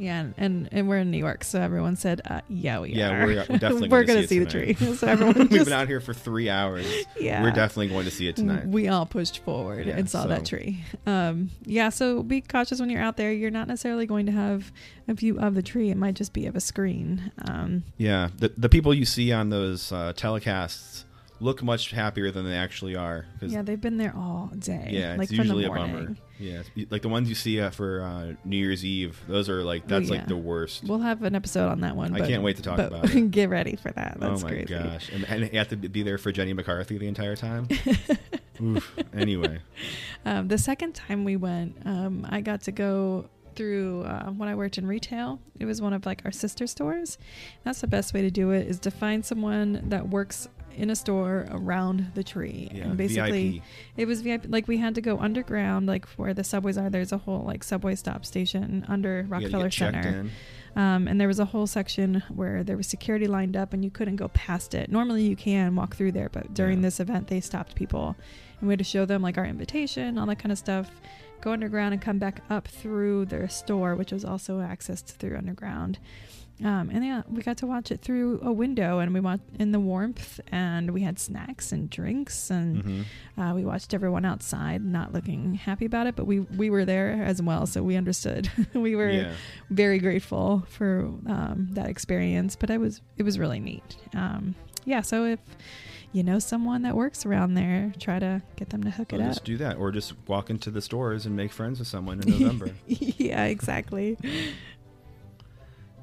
yeah, 0.00 0.20
and, 0.20 0.34
and 0.38 0.68
and 0.72 0.88
we're 0.88 0.98
in 0.98 1.10
New 1.10 1.18
York, 1.18 1.44
so 1.44 1.60
everyone 1.60 1.96
said, 1.96 2.20
uh, 2.24 2.40
"Yeah, 2.48 2.80
we 2.80 2.90
Yeah, 2.94 3.10
are. 3.22 3.26
we're- 3.26 3.44
we're 3.48 3.58
definitely 3.58 3.88
we're 3.88 4.02
gonna 4.04 4.14
gonna 4.20 4.22
see 4.26 4.38
see 4.38 4.38
the 4.44 4.50
tree." 4.50 4.74
so 4.96 5.06
everyone 5.06 5.34
just, 5.34 5.50
we've 5.50 5.64
been 5.64 5.72
out 5.72 5.86
here 5.88 6.00
for 6.00 6.12
three 6.14 6.48
hours 6.50 6.86
yeah, 7.20 7.42
we're 7.42 7.50
definitely 7.50 7.88
going 7.88 8.04
to 8.06 8.10
see 8.10 8.26
it 8.28 8.36
tonight 8.36 8.66
We 8.66 8.88
all 8.88 9.06
pushed 9.06 9.38
forward 9.44 9.86
Yeah, 9.86 9.96
and 9.98 10.08
saw 10.10 10.26
that 10.26 10.44
tree. 10.46 10.82
Um, 11.06 11.50
yeah, 11.64 11.88
so 11.90 12.22
be 12.22 12.40
cautious 12.40 12.80
when 12.80 12.90
you're 12.90 13.02
out 13.02 13.16
there. 13.16 13.32
You're 13.32 13.50
not 13.50 13.68
necessarily 13.68 14.06
going 14.06 14.26
to 14.26 14.32
have 14.32 14.72
a 15.08 15.14
view 15.14 15.38
of 15.38 15.54
the 15.54 15.62
tree. 15.62 15.90
It 15.90 15.96
might 15.96 16.14
just 16.14 16.32
be 16.32 16.46
of 16.46 16.56
a 16.56 16.60
screen. 16.60 17.30
Um, 17.48 17.84
yeah 17.98 18.28
the, 18.38 18.52
the 18.56 18.68
people 18.68 18.94
you 18.94 19.04
see 19.04 19.32
on 19.32 19.50
those 19.50 19.92
uh, 19.92 20.12
telecasts 20.16 21.04
look 21.40 21.62
much 21.62 21.90
happier 21.90 22.30
than 22.30 22.44
they 22.44 22.54
actually 22.56 22.94
are. 22.96 23.26
Yeah, 23.40 23.62
they've 23.62 23.80
been 23.80 23.96
there 23.96 24.14
all 24.16 24.50
day. 24.58 24.88
yeah, 24.90 25.16
like 25.16 25.28
it's 25.30 25.36
from 25.36 25.48
the 25.48 25.54
usually 25.54 25.64
a 25.64 25.68
morning. 25.68 25.94
bummer. 26.06 26.16
Yeah, 26.40 26.62
like 26.90 27.02
the 27.02 27.08
ones 27.08 27.28
you 27.28 27.34
see 27.34 27.60
uh, 27.60 27.70
for 27.70 28.02
uh, 28.02 28.32
New 28.44 28.56
Year's 28.56 28.84
Eve. 28.84 29.20
Those 29.28 29.48
are 29.50 29.62
like 29.62 29.82
Oh, 29.84 29.88
that's 29.88 30.08
yeah. 30.08 30.16
like 30.16 30.26
the 30.26 30.36
worst. 30.36 30.84
We'll 30.84 30.98
have 31.00 31.22
an 31.22 31.34
episode 31.34 31.68
on 31.68 31.80
that 31.82 31.94
one. 31.96 32.14
I 32.14 32.20
but- 32.20 32.28
can't 32.28 32.42
wait 32.42 32.56
to 32.56 32.62
talk 32.62 32.78
about 32.78 33.14
it. 33.14 33.30
Get 33.30 33.50
ready 33.50 33.76
for 33.76 33.90
that. 33.92 34.16
That's 34.18 34.42
oh 34.42 34.46
my 34.46 34.50
crazy. 34.52 34.66
gosh! 34.74 35.10
And, 35.12 35.24
and 35.24 35.52
you 35.52 35.58
have 35.58 35.68
to 35.68 35.76
be 35.76 36.02
there 36.02 36.16
for 36.18 36.32
Jenny 36.32 36.52
McCarthy 36.54 36.96
the 36.98 37.06
entire 37.08 37.36
time. 37.36 37.68
Oof. 38.62 38.94
Anyway, 39.14 39.60
Um, 40.24 40.48
the 40.48 40.58
second 40.58 40.94
time 40.94 41.24
we 41.24 41.36
went, 41.36 41.76
um, 41.86 42.26
I 42.28 42.40
got 42.42 42.62
to 42.62 42.72
go 42.72 43.28
through 43.56 44.02
uh, 44.04 44.30
when 44.30 44.48
I 44.48 44.54
worked 44.54 44.76
in 44.78 44.86
retail. 44.86 45.40
It 45.58 45.64
was 45.64 45.80
one 45.82 45.92
of 45.92 46.04
like 46.06 46.22
our 46.24 46.30
sister 46.32 46.66
stores. 46.66 47.18
That's 47.64 47.80
the 47.80 47.86
best 47.86 48.12
way 48.14 48.22
to 48.22 48.30
do 48.30 48.50
it 48.50 48.66
is 48.66 48.78
to 48.80 48.90
find 48.90 49.24
someone 49.24 49.82
that 49.88 50.08
works 50.08 50.48
in 50.76 50.90
a 50.90 50.96
store 50.96 51.46
around 51.50 52.12
the 52.14 52.22
tree. 52.24 52.68
yeah, 52.72 52.84
and 52.84 52.96
basically, 52.96 53.50
VIP. 53.50 53.62
it 53.96 54.06
was 54.06 54.20
VIP. 54.22 54.46
Like 54.48 54.68
we 54.68 54.76
had 54.78 54.94
to 54.94 55.00
go 55.00 55.18
underground, 55.18 55.86
like 55.86 56.06
where 56.10 56.32
the 56.34 56.44
subways 56.44 56.78
are. 56.78 56.90
There's 56.90 57.12
a 57.12 57.18
whole 57.18 57.42
like 57.44 57.62
subway 57.64 57.94
stop 57.94 58.24
station 58.24 58.84
under 58.88 59.26
Rockefeller 59.28 59.70
Center. 59.70 60.26
Um, 60.76 61.08
and 61.08 61.20
there 61.20 61.26
was 61.26 61.40
a 61.40 61.44
whole 61.46 61.66
section 61.66 62.22
where 62.32 62.62
there 62.62 62.76
was 62.76 62.86
security 62.86 63.26
lined 63.26 63.56
up 63.56 63.72
and 63.72 63.84
you 63.84 63.90
couldn't 63.90 64.16
go 64.16 64.28
past 64.28 64.72
it. 64.72 64.88
Normally 64.90 65.24
you 65.24 65.34
can 65.34 65.74
walk 65.74 65.96
through 65.96 66.12
there, 66.12 66.28
but 66.28 66.54
during 66.54 66.78
Yeah. 66.78 66.82
this 66.82 67.00
event 67.00 67.26
they 67.26 67.40
stopped 67.40 67.74
people 67.74 68.14
and 68.60 68.68
we 68.68 68.72
had 68.72 68.78
to 68.78 68.84
show 68.84 69.04
them 69.04 69.20
like 69.20 69.36
our 69.36 69.44
invitation, 69.46 70.16
all 70.16 70.26
that 70.26 70.38
kind 70.38 70.52
of 70.52 70.58
stuff. 70.58 70.88
Go 71.40 71.52
underground 71.52 71.94
and 71.94 72.00
come 72.02 72.18
back 72.18 72.42
up 72.50 72.68
through 72.68 73.24
their 73.24 73.48
store, 73.48 73.96
which 73.96 74.12
was 74.12 74.24
also 74.24 74.58
accessed 74.60 75.06
through 75.06 75.36
underground. 75.36 75.98
Um, 76.62 76.90
and 76.92 77.04
yeah, 77.04 77.22
we 77.28 77.42
got 77.42 77.56
to 77.58 77.66
watch 77.66 77.90
it 77.90 78.02
through 78.02 78.40
a 78.42 78.52
window 78.52 78.98
and 78.98 79.14
we 79.14 79.20
watched 79.20 79.44
in 79.58 79.72
the 79.72 79.80
warmth 79.80 80.40
and 80.52 80.90
we 80.90 81.00
had 81.02 81.18
snacks 81.18 81.72
and 81.72 81.88
drinks 81.88 82.50
and 82.50 82.84
Mhm. 82.84 83.04
uh, 83.38 83.54
we 83.54 83.64
watched 83.64 83.94
everyone 83.94 84.24
outside 84.26 84.84
not 84.84 85.12
looking 85.12 85.54
happy 85.54 85.86
about 85.86 86.06
it, 86.06 86.16
but 86.16 86.26
we, 86.26 86.40
we 86.40 86.68
were 86.68 86.84
there 86.84 87.22
as 87.24 87.40
well. 87.40 87.66
So 87.66 87.82
we 87.82 87.96
understood. 87.96 88.50
we 88.74 88.94
were 88.96 89.10
Yeah. 89.10 89.32
very 89.70 89.98
grateful 89.98 90.64
for 90.68 91.10
um, 91.26 91.68
that 91.72 91.88
experience 91.88 92.56
but 92.56 92.68
it 92.70 92.78
was 92.78 93.00
it 93.16 93.22
was 93.22 93.38
really 93.38 93.60
neat 93.60 93.96
um, 94.14 94.54
yeah 94.84 95.00
so 95.00 95.24
if 95.24 95.38
you 96.12 96.22
know 96.22 96.38
someone 96.38 96.82
that 96.82 96.94
works 96.96 97.24
around 97.24 97.54
there 97.54 97.92
try 97.98 98.18
to 98.18 98.42
get 98.56 98.70
them 98.70 98.82
to 98.82 98.90
hook 98.90 99.12
Or 99.12 99.16
it 99.16 99.18
just 99.18 99.28
up 99.28 99.34
Just 99.34 99.44
do 99.44 99.56
that, 99.58 99.76
or 99.78 99.90
just 99.92 100.14
walk 100.26 100.50
into 100.50 100.70
the 100.70 100.80
stores 100.82 101.24
and 101.26 101.36
make 101.36 101.52
friends 101.52 101.78
with 101.78 101.88
someone 101.88 102.20
in 102.20 102.28
November. 102.30 102.74
yeah 102.86 103.44
exactly 103.44 104.16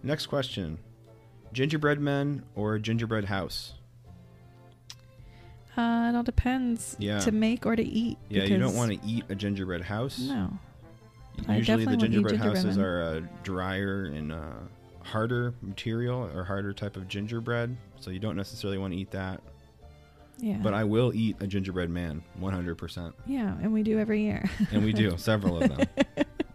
Next 0.04 0.28
question: 0.28 0.78
Gingerbread 1.54 2.00
men 2.00 2.44
or 2.56 2.78
gingerbread 2.80 3.26
house? 3.26 3.74
uh, 5.78 6.10
it 6.12 6.16
all 6.16 6.24
depends 6.24 6.96
Yeah. 7.00 7.20
to 7.20 7.32
make 7.32 7.66
or 7.66 7.76
to 7.76 7.84
eat 7.84 8.18
Yeah, 8.30 8.44
you 8.46 8.58
don't 8.58 8.76
want 8.76 8.92
to 9.00 9.08
eat 9.08 9.26
a 9.30 9.36
gingerbread 9.36 9.82
house. 9.84 10.20
no 10.20 10.52
Usually, 11.48 11.86
the 11.86 11.96
gingerbread 11.98 12.32
gingerbread 12.34 12.56
houses 12.56 12.78
men. 12.78 12.86
are 12.86 13.02
uh, 13.04 13.22
drier 13.44 14.06
and 14.06 14.32
uh, 14.32 14.40
harder 15.04 15.54
material 15.62 16.28
or 16.34 16.44
harder 16.44 16.74
type 16.74 16.98
of 16.98 17.08
gingerbread, 17.08 17.78
so 18.00 18.10
you 18.10 18.18
don't 18.18 18.36
necessarily 18.36 18.80
want 18.80 18.92
to 18.94 19.00
eat 19.00 19.12
that. 19.12 19.40
yeah 20.40 20.58
But 20.64 20.74
I 20.74 20.84
will 20.84 21.14
eat 21.14 21.36
a 21.42 21.46
gingerbread 21.46 21.92
man, 21.92 22.24
100%. 22.42 23.14
yeah 23.28 23.56
and 23.62 23.72
we 23.72 23.84
do 23.84 24.00
every 24.00 24.22
year 24.24 24.50
And 24.72 24.84
we 24.84 24.94
do, 24.94 25.16
several 25.18 25.62
of 25.62 25.70
them. 25.70 25.88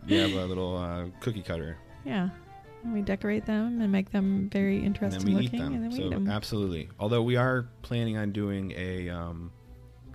We 0.09 0.17
have 0.17 0.33
a 0.33 0.47
little 0.47 0.77
uh, 0.77 1.05
cookie 1.21 1.43
cutter, 1.43 1.77
yeah 2.05 2.31
we 2.85 3.01
decorate 3.03 3.47
them 3.47 3.81
and 3.81 3.93
make 3.93 4.11
them 4.11 4.49
very 4.53 4.77
and 4.79 4.87
interesting 4.87 5.29
eat 5.29 5.45
looking 5.45 5.61
them. 5.61 5.75
and 5.75 5.83
then 5.85 5.91
we 5.91 5.97
so 5.99 6.03
eat 6.07 6.11
them 6.11 6.29
absolutely. 6.29 6.89
Although 6.99 7.23
we 7.23 7.37
are 7.37 7.69
planning 7.83 8.17
on 8.17 8.33
doing 8.33 8.73
a 8.77 9.09
um, 9.11 9.53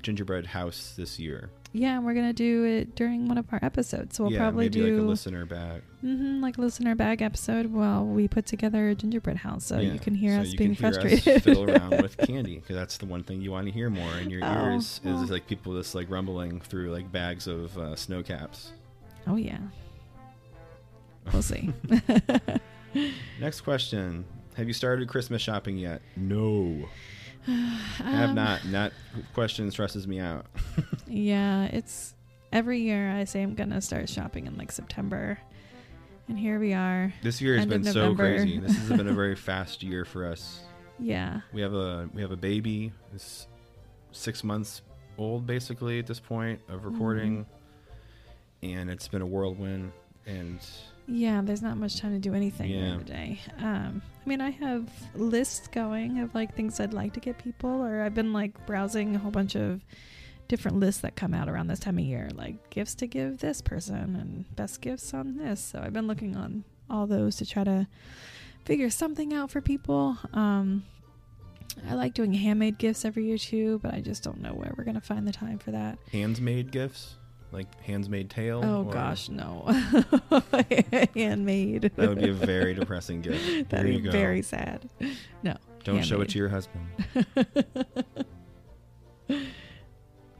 gingerbread 0.01 0.45
house 0.45 0.93
this 0.97 1.19
year. 1.19 1.49
yeah 1.73 1.95
and 1.97 2.05
we're 2.05 2.13
gonna 2.13 2.31
do 2.33 2.63
it 2.65 2.95
during 2.95 3.27
one 3.27 3.37
of 3.37 3.45
our 3.51 3.59
episodes 3.61 4.15
so 4.15 4.23
we'll 4.23 4.31
yeah, 4.33 4.39
probably 4.39 4.69
do 4.69 4.83
like 4.95 5.01
a 5.01 5.05
listener 5.05 5.45
bag. 5.45 5.81
hmm 6.01 6.39
like 6.41 6.57
listener 6.57 6.95
bag 6.95 7.21
episode 7.21 7.65
while 7.67 8.05
we 8.05 8.27
put 8.27 8.45
together 8.45 8.89
a 8.89 8.95
gingerbread 8.95 9.37
house, 9.37 9.65
so 9.65 9.79
Yeah, 9.79 9.93
you 9.93 9.99
can 9.99 10.15
hear 10.15 10.35
so 10.35 10.41
us 10.41 10.55
being 10.55 10.73
hear 10.73 10.87
us 10.87 10.95
frustrated. 10.97 11.43
fiddle 11.43 11.69
around 11.69 12.01
with 12.01 12.17
candy 12.17 12.55
because 12.57 12.75
that's 12.75 12.97
the 12.97 13.05
one 13.05 13.23
thing 13.23 13.41
you 13.41 13.51
want 13.51 13.65
to 13.67 13.71
hear 13.73 13.89
more 13.89 14.13
in 14.17 14.29
your 14.29 14.43
Oh, 14.45 14.65
ears 14.71 15.01
well. 15.03 15.21
is 15.23 15.29
like 15.29 15.45
people 15.47 15.75
just 15.77 15.93
like 15.95 16.09
rumbling 16.09 16.61
through 16.61 16.91
like 16.91 17.11
bags 17.11 17.47
of 17.47 17.77
uh, 17.77 17.95
snow 17.95 18.23
caps. 18.23 18.71
oh 19.27 19.35
yeah, 19.35 19.57
we'll 21.33 21.41
see. 21.41 21.71
Next 23.39 23.61
question: 23.61 24.25
Have 24.55 24.67
you 24.67 24.73
started 24.73 25.07
Christmas 25.07 25.41
shopping 25.41 25.77
yet? 25.77 26.01
No, 26.15 26.87
I 27.47 27.51
have 28.01 28.29
Um, 28.29 28.35
not. 28.35 28.61
That 28.71 28.93
question 29.33 29.69
stresses 29.71 30.07
me 30.07 30.19
out. 30.19 30.45
Yeah, 31.09 31.65
it's 31.65 32.13
every 32.51 32.81
year 32.81 33.09
I 33.11 33.23
say 33.23 33.41
I'm 33.41 33.55
gonna 33.55 33.79
start 33.79 34.09
shopping 34.09 34.45
in 34.45 34.57
like 34.57 34.73
September, 34.73 35.39
and 36.27 36.37
here 36.37 36.59
we 36.59 36.73
are. 36.73 37.13
This 37.23 37.41
year 37.41 37.55
has 37.55 37.65
been 37.65 37.85
so 37.85 38.13
crazy. 38.13 38.59
This 38.59 38.75
has 38.77 38.89
been 38.89 39.07
a 39.07 39.13
very 39.13 39.35
fast 39.49 39.83
year 39.83 40.03
for 40.03 40.25
us. 40.25 40.59
Yeah, 40.99 41.41
We 41.53 41.61
have 41.61 41.73
a 41.73 42.09
we 42.13 42.21
have 42.21 42.31
a 42.31 42.35
baby. 42.37 42.91
It's 43.15 43.47
six 44.11 44.43
months 44.43 44.81
old 45.17 45.47
basically 45.47 45.99
at 45.99 46.07
this 46.07 46.19
point 46.19 46.59
of 46.67 46.83
recording, 46.83 47.45
Mm-hmm. 48.63 48.79
and 48.79 48.89
it's 48.89 49.07
been 49.07 49.21
a 49.21 49.25
whirlwind. 49.25 49.93
And 50.25 50.59
yeah. 51.07 51.41
There's 51.43 51.61
not 51.61 51.77
much 51.77 51.99
time 51.99 52.13
to 52.13 52.19
do 52.19 52.33
anything 52.33 52.69
Yeah. 52.69 52.79
during 52.81 52.99
the 52.99 53.05
day. 53.05 53.39
Um, 53.59 54.01
I 54.25 54.29
mean, 54.29 54.41
I 54.41 54.49
have 54.51 54.89
lists 55.15 55.67
going 55.67 56.19
of 56.19 56.33
like 56.35 56.55
things 56.55 56.79
I'd 56.79 56.93
like 56.93 57.13
to 57.13 57.19
get 57.19 57.37
people, 57.37 57.69
or 57.69 58.01
I've 58.01 58.13
been 58.13 58.33
like 58.33 58.65
browsing 58.65 59.15
a 59.15 59.19
whole 59.19 59.31
bunch 59.31 59.55
of 59.55 59.81
different 60.47 60.79
lists 60.79 61.01
that 61.01 61.15
come 61.15 61.33
out 61.33 61.49
around 61.49 61.67
this 61.67 61.79
time 61.79 61.97
of 61.97 62.05
year, 62.05 62.29
like 62.33 62.69
gifts 62.69 62.95
to 62.95 63.07
give 63.07 63.39
this 63.39 63.61
person 63.61 64.15
and 64.15 64.55
best 64.55 64.79
gifts 64.81 65.13
on 65.13 65.37
this. 65.37 65.59
So 65.61 65.79
I've 65.79 65.93
been 65.93 66.07
looking 66.07 66.35
on 66.37 66.63
all 66.89 67.05
those 67.05 67.35
to 67.37 67.45
try 67.45 67.63
to 67.65 67.85
figure 68.63 68.89
something 68.89 69.33
out 69.33 69.51
for 69.51 69.59
people. 69.61 70.17
Um, 70.33 70.85
I 71.87 71.93
like 71.95 72.13
doing 72.13 72.33
handmade 72.33 72.77
gifts 72.77 73.03
every 73.05 73.25
year 73.25 73.37
too, 73.37 73.79
but 73.83 73.93
I 73.93 73.99
just 73.99 74.23
don't 74.23 74.39
know 74.41 74.53
where 74.53 74.73
we're 74.77 74.85
gonna 74.85 75.01
find 75.01 75.27
the 75.27 75.33
time 75.33 75.59
for 75.59 75.71
that. 75.71 75.99
Handmade 76.13 76.71
gifts, 76.71 77.16
like 77.51 77.81
hands 77.81 78.09
made 78.09 78.29
tail. 78.29 78.61
Oh 78.63 78.83
or- 78.83 78.91
gosh, 78.93 79.29
no, 79.29 79.63
handmade. 81.15 81.91
that 81.95 82.09
would 82.09 82.19
be 82.19 82.29
a 82.29 82.33
very 82.33 82.73
depressing 82.73 83.21
gift. 83.21 83.69
That'd 83.69 84.03
be 84.03 84.09
very 84.09 84.41
sad. 84.41 84.89
No. 85.43 85.55
Don't 85.83 86.03
show 86.03 86.19
it 86.21 86.29
to 86.29 86.37
your 86.37 86.49
husband. 86.49 86.85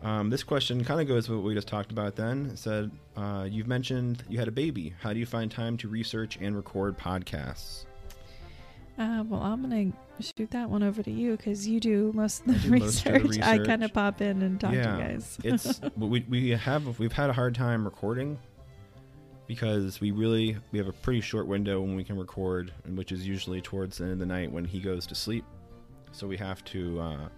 Um, 0.03 0.29
this 0.29 0.43
question 0.43 0.83
kind 0.83 1.01
of 1.01 1.07
goes 1.07 1.27
with 1.27 1.39
what 1.39 1.45
we 1.45 1.53
just 1.55 1.67
talked 1.67 1.91
about 1.91 2.15
then. 2.15 2.51
It 2.53 2.59
said, 2.59 2.91
uh, 3.17 3.47
You've 3.49 3.67
mentioned 3.67 4.23
you 4.29 4.37
had 4.37 4.47
a 4.47 4.51
baby. 4.51 4.93
How 5.01 5.11
do 5.11 5.19
you 5.19 5.25
find 5.25 5.49
time 5.51 5.75
to 5.77 5.87
research 5.89 6.37
and 6.39 6.55
record 6.55 6.97
podcasts? 6.97 7.85
Uh, 8.97 9.23
well, 9.27 9.41
I'm 9.41 9.61
gonna 9.61 9.91
shoot 10.19 10.49
that 10.51 10.69
one 10.69 10.81
over 10.81 11.03
to 11.03 11.11
you 11.11 11.37
because 11.37 11.67
you 11.67 11.79
do 11.79 12.11
most 12.15 12.41
of 12.41 12.47
the 12.47 12.53
do 12.53 12.69
most 12.79 13.05
of 13.05 13.13
research. 13.23 13.39
I 13.43 13.59
kind 13.59 13.83
of 13.83 13.93
pop 13.93 14.21
in 14.21 14.41
and 14.41 14.59
talk 14.59 14.71
to 14.71 14.77
you 14.77 14.83
guys. 14.83 15.37
It's 15.43 15.79
we, 15.95 16.25
we 16.27 16.49
have 16.49 16.97
we've 16.97 17.11
had 17.11 17.29
a 17.29 17.33
hard 17.33 17.53
time 17.53 17.85
recording 17.85 18.39
because 19.45 20.01
we 20.01 20.09
really 20.11 20.57
we 20.71 20.79
have 20.79 20.87
a 20.87 20.93
pretty 20.93 21.21
short 21.21 21.45
window 21.45 21.79
when 21.79 21.95
we 21.95 22.03
can 22.03 22.17
record, 22.17 22.73
and 22.85 22.97
which 22.97 23.11
is 23.11 23.27
usually 23.27 23.61
towards 23.61 23.99
the 23.99 24.05
end 24.05 24.13
of 24.13 24.19
the 24.19 24.25
night 24.25 24.51
when 24.51 24.65
he 24.65 24.79
goes 24.79 25.05
to 25.07 25.15
sleep. 25.15 25.45
So 26.11 26.25
we 26.25 26.37
have 26.37 26.63
to 26.65 26.99
uh, 26.99 27.29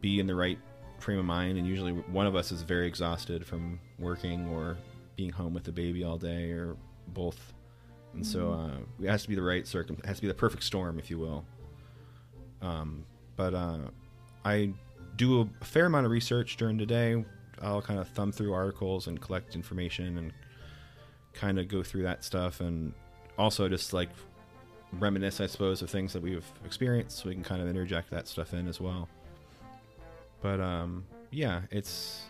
be 0.00 0.20
in 0.20 0.26
the 0.26 0.34
right 0.34 0.58
frame 1.00 1.18
of 1.18 1.26
mind, 1.26 1.58
and 1.58 1.66
usually 1.66 1.92
one 1.92 2.26
of 2.26 2.34
us 2.34 2.50
is 2.50 2.62
very 2.62 2.86
exhausted 2.86 3.44
from 3.44 3.78
working 3.98 4.48
or 4.48 4.78
being 5.16 5.30
home 5.30 5.52
with 5.52 5.64
the 5.64 5.72
baby 5.72 6.02
all 6.02 6.16
day, 6.16 6.50
or 6.50 6.76
both. 7.08 7.52
And 8.14 8.26
so 8.26 8.52
uh, 8.52 9.04
it 9.04 9.08
has 9.08 9.22
to 9.22 9.28
be 9.28 9.34
the 9.34 9.42
right 9.42 9.66
circum. 9.66 9.96
It 9.98 10.06
has 10.06 10.16
to 10.16 10.22
be 10.22 10.28
the 10.28 10.34
perfect 10.34 10.64
storm, 10.64 10.98
if 10.98 11.10
you 11.10 11.18
will. 11.18 11.44
Um, 12.60 13.04
but 13.36 13.54
uh, 13.54 13.78
I 14.44 14.72
do 15.16 15.40
a 15.40 15.64
fair 15.64 15.86
amount 15.86 16.06
of 16.06 16.12
research 16.12 16.56
during 16.56 16.76
the 16.76 16.86
day. 16.86 17.24
I'll 17.60 17.82
kind 17.82 17.98
of 18.00 18.08
thumb 18.08 18.32
through 18.32 18.52
articles 18.52 19.06
and 19.06 19.20
collect 19.20 19.54
information 19.54 20.18
and 20.18 20.32
kind 21.32 21.58
of 21.58 21.68
go 21.68 21.82
through 21.82 22.02
that 22.02 22.24
stuff, 22.24 22.60
and 22.60 22.92
also 23.38 23.68
just 23.68 23.92
like 23.92 24.10
reminisce, 24.98 25.40
I 25.40 25.46
suppose, 25.46 25.80
of 25.80 25.88
things 25.90 26.12
that 26.12 26.22
we've 26.22 26.44
experienced, 26.64 27.18
so 27.18 27.28
we 27.28 27.34
can 27.34 27.44
kind 27.44 27.62
of 27.62 27.68
interject 27.68 28.10
that 28.10 28.28
stuff 28.28 28.52
in 28.52 28.68
as 28.68 28.80
well. 28.80 29.08
But 30.40 30.60
um, 30.60 31.04
yeah, 31.30 31.62
it's 31.70 32.22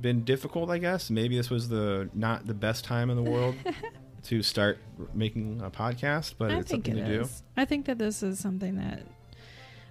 been 0.00 0.24
difficult, 0.24 0.70
I 0.70 0.78
guess. 0.78 1.10
Maybe 1.10 1.36
this 1.36 1.50
was 1.50 1.68
the 1.68 2.08
not 2.14 2.46
the 2.46 2.54
best 2.54 2.84
time 2.84 3.10
in 3.10 3.16
the 3.16 3.30
world 3.30 3.56
to 4.26 4.42
start 4.42 4.78
making 5.14 5.60
a 5.62 5.70
podcast, 5.70 6.34
but 6.38 6.50
I 6.50 6.58
it's 6.58 6.70
think 6.70 6.86
something 6.86 7.02
it 7.04 7.08
to 7.08 7.24
do. 7.24 7.28
I 7.56 7.64
think 7.64 7.86
that 7.86 7.98
this 7.98 8.22
is 8.22 8.38
something 8.38 8.76
that 8.76 9.02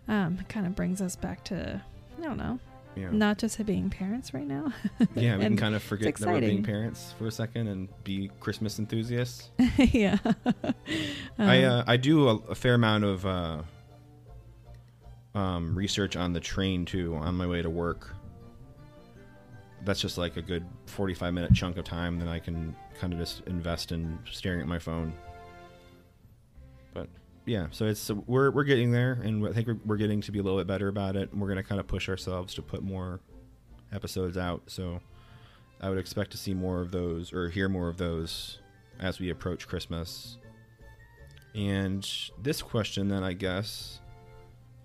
um, 0.08 0.40
kind 0.50 0.66
of 0.68 0.76
brings 0.76 1.02
us 1.02 1.16
back 1.16 1.44
to 1.46 1.82
I 2.20 2.24
don't 2.24 2.38
know, 2.38 2.60
Yeah, 2.96 3.10
not 3.12 3.38
just 3.38 3.64
being 3.66 3.90
parents 3.90 4.34
right 4.34 4.48
now. 4.48 4.74
yeah, 5.16 5.38
we 5.38 5.44
can 5.44 5.58
kind 5.58 5.76
of 5.76 5.84
forget 5.84 6.16
that 6.16 6.28
we're 6.28 6.40
being 6.40 6.64
parents 6.64 7.14
for 7.18 7.28
a 7.28 7.32
second 7.32 7.68
and 7.68 7.90
be 8.04 8.30
Christmas 8.40 8.80
enthusiasts. 8.80 9.50
yeah. 9.78 10.18
I 11.38 11.64
Um, 11.64 11.72
uh, 11.72 11.84
I 11.88 11.98
do 11.98 12.30
a, 12.30 12.36
a 12.50 12.56
fair 12.56 12.76
amount 12.76 13.04
of 13.04 13.26
uh, 13.26 13.62
um, 15.34 15.76
research 15.76 16.16
on 16.16 16.34
the 16.34 16.40
train 16.40 16.86
too 16.86 17.16
on 17.16 17.36
my 17.36 17.48
way 17.48 17.62
to 17.62 17.70
work. 17.70 18.14
That's 19.86 20.02
just 20.02 20.18
like 20.18 20.36
a 20.38 20.42
good 20.42 20.66
45 20.88 21.34
minute 21.34 21.54
chunk 21.54 21.78
of 21.78 21.86
time 21.86 22.20
that 22.20 22.28
I 22.28 22.40
can 22.40 22.76
kind 23.00 23.14
of 23.14 23.20
just 23.20 23.42
invest 23.46 23.92
in 23.92 24.20
staring 24.30 24.62
at 24.62 24.68
my 24.68 24.80
phone. 24.80 25.14
But 26.94 27.08
yeah, 27.46 27.68
so 27.72 27.86
it's 27.86 28.10
we're 28.26 28.52
we're 28.52 28.64
getting 28.64 28.92
there, 28.92 29.14
and 29.24 29.48
I 29.48 29.54
think 29.54 29.68
we're, 29.68 29.80
we're 29.86 29.98
getting 29.98 30.22
to 30.22 30.32
be 30.32 30.40
a 30.40 30.44
little 30.44 30.58
bit 30.58 30.68
better 30.68 30.88
about 30.88 31.16
it. 31.16 31.32
And 31.32 31.40
we're 31.40 31.48
gonna 31.50 31.64
kind 31.64 31.80
of 31.80 31.88
push 31.88 32.10
ourselves 32.10 32.54
to 32.56 32.62
put 32.62 32.84
more 32.84 33.20
episodes 33.94 34.38
out. 34.38 34.64
So 34.68 35.00
I 35.82 35.90
would 35.90 36.00
expect 36.00 36.32
to 36.32 36.38
see 36.38 36.54
more 36.54 36.82
of 36.82 36.92
those 36.92 37.32
or 37.32 37.50
hear 37.50 37.70
more 37.70 37.88
of 37.88 37.98
those 37.98 38.60
as 39.00 39.20
we 39.20 39.30
approach 39.30 39.68
Christmas. 39.68 40.38
And 41.54 42.08
this 42.42 42.62
question, 42.62 43.08
then, 43.08 43.24
I 43.24 43.34
guess, 43.34 44.02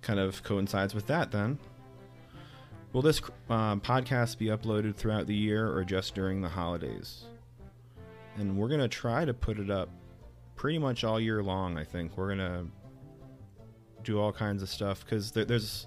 kind 0.02 0.20
of 0.20 0.42
coincides 0.42 0.94
with 0.94 1.06
that, 1.08 1.32
then. 1.32 1.58
Will 2.92 3.02
this 3.02 3.20
um, 3.48 3.80
podcast 3.80 4.38
be 4.38 4.46
uploaded 4.46 4.96
throughout 4.96 5.26
the 5.28 5.34
year 5.34 5.72
or 5.72 5.84
just 5.84 6.14
during 6.14 6.40
the 6.40 6.48
holidays? 6.48 7.24
And 8.36 8.56
we're 8.56 8.68
going 8.68 8.80
to 8.80 8.88
try 8.88 9.24
to 9.24 9.32
put 9.32 9.58
it 9.58 9.70
up 9.70 9.88
pretty 10.56 10.78
much 10.78 11.04
all 11.04 11.20
year 11.20 11.42
long, 11.42 11.78
I 11.78 11.84
think. 11.84 12.16
We're 12.16 12.34
going 12.34 12.38
to 12.38 12.66
do 14.02 14.18
all 14.18 14.32
kinds 14.32 14.62
of 14.62 14.68
stuff 14.68 15.04
because 15.04 15.30
there, 15.30 15.44
there's 15.44 15.86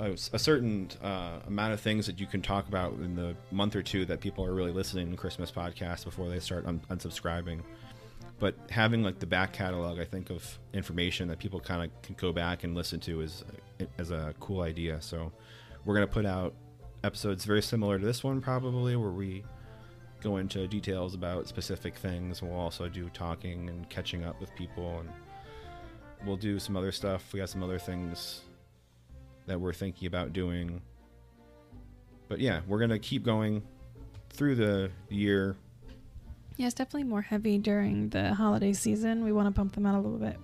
a, 0.00 0.12
a 0.32 0.38
certain 0.38 0.90
uh, 1.00 1.38
amount 1.46 1.74
of 1.74 1.80
things 1.80 2.06
that 2.06 2.18
you 2.18 2.26
can 2.26 2.42
talk 2.42 2.66
about 2.66 2.94
in 2.94 3.14
the 3.14 3.36
month 3.52 3.76
or 3.76 3.82
two 3.82 4.04
that 4.06 4.20
people 4.20 4.44
are 4.44 4.52
really 4.52 4.72
listening 4.72 5.10
to 5.12 5.16
Christmas 5.16 5.52
podcasts 5.52 6.04
before 6.04 6.28
they 6.28 6.40
start 6.40 6.66
un- 6.66 6.80
unsubscribing. 6.90 7.60
But 8.38 8.56
having 8.68 9.02
like 9.02 9.20
the 9.20 9.26
back 9.26 9.52
catalog, 9.52 10.00
I 10.00 10.04
think 10.04 10.30
of 10.30 10.58
information 10.74 11.28
that 11.28 11.38
people 11.38 11.60
kind 11.60 11.84
of 11.84 12.02
can 12.02 12.16
go 12.18 12.32
back 12.32 12.64
and 12.64 12.74
listen 12.74 12.98
to 13.00 13.20
is 13.22 13.44
is 13.98 14.10
a 14.10 14.34
cool 14.40 14.60
idea. 14.60 15.00
So 15.00 15.32
we're 15.86 15.94
gonna 15.94 16.06
put 16.06 16.26
out 16.26 16.52
episodes 17.04 17.44
very 17.44 17.62
similar 17.62 17.98
to 17.98 18.04
this 18.04 18.22
one, 18.24 18.40
probably, 18.40 18.96
where 18.96 19.12
we 19.12 19.44
go 20.20 20.38
into 20.38 20.66
details 20.66 21.14
about 21.14 21.46
specific 21.46 21.96
things. 21.96 22.42
We'll 22.42 22.52
also 22.52 22.88
do 22.88 23.08
talking 23.10 23.68
and 23.70 23.88
catching 23.88 24.24
up 24.24 24.40
with 24.40 24.54
people, 24.56 24.98
and 24.98 25.08
we'll 26.26 26.36
do 26.36 26.58
some 26.58 26.76
other 26.76 26.90
stuff. 26.90 27.32
We 27.32 27.38
got 27.38 27.48
some 27.48 27.62
other 27.62 27.78
things 27.78 28.42
that 29.46 29.60
we're 29.60 29.72
thinking 29.72 30.08
about 30.08 30.32
doing. 30.32 30.82
But 32.28 32.40
yeah, 32.40 32.62
we're 32.66 32.80
gonna 32.80 32.98
keep 32.98 33.22
going 33.22 33.62
through 34.30 34.56
the 34.56 34.90
year. 35.08 35.56
Yeah, 36.56 36.66
it's 36.66 36.74
definitely 36.74 37.04
more 37.04 37.20
heavy 37.22 37.58
during 37.58 38.08
the 38.10 38.32
holiday 38.34 38.72
season. 38.72 39.24
We 39.24 39.32
want 39.32 39.46
to 39.48 39.52
pump 39.52 39.74
them 39.74 39.84
out 39.84 39.94
a 39.94 40.00
little 40.00 40.18
bit 40.18 40.36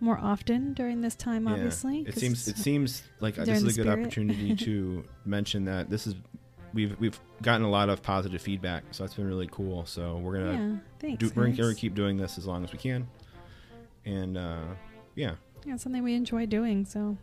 more 0.00 0.16
often 0.18 0.74
during 0.74 1.00
this 1.00 1.16
time, 1.16 1.46
Yeah. 1.46 1.54
obviously. 1.54 2.00
it 2.06 2.16
seems 2.18 2.46
it 2.46 2.56
seems 2.56 3.02
like 3.20 3.34
this 3.34 3.48
is 3.48 3.62
a 3.62 3.66
good 3.66 3.72
spirit. 3.86 4.00
opportunity 4.00 4.54
to 4.64 5.04
mention 5.24 5.64
that 5.64 5.90
this 5.90 6.06
is 6.06 6.14
we've 6.72 6.98
we've 7.00 7.18
gotten 7.42 7.62
a 7.66 7.70
lot 7.70 7.88
of 7.88 8.00
positive 8.02 8.40
feedback, 8.40 8.84
so 8.92 9.02
that's 9.04 9.14
been 9.14 9.26
really 9.26 9.48
cool. 9.50 9.84
So 9.86 10.18
we're 10.18 10.34
gonna 10.38 10.52
yeah, 10.52 10.76
thanks. 11.00 11.18
do 11.24 11.32
we're 11.34 11.48
gonna 11.50 11.74
keep 11.74 11.94
doing 11.94 12.16
this 12.16 12.38
as 12.38 12.46
long 12.46 12.62
as 12.62 12.72
we 12.72 12.78
can, 12.78 13.08
and 14.04 14.36
uh, 14.38 14.60
yeah, 15.16 15.34
Yeah, 15.64 15.74
it's 15.74 15.82
something 15.82 16.02
we 16.04 16.14
enjoy 16.14 16.46
doing, 16.46 16.84
so 16.84 17.16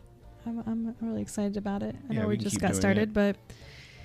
I'm, 0.46 0.62
I'm 0.66 0.94
really 1.00 1.22
excited 1.22 1.56
about 1.56 1.82
it. 1.82 1.96
I 2.10 2.12
Yeah, 2.14 2.22
know 2.22 2.28
we 2.28 2.36
just 2.36 2.60
got 2.60 2.76
started, 2.76 3.10
it. 3.10 3.12
but 3.14 3.36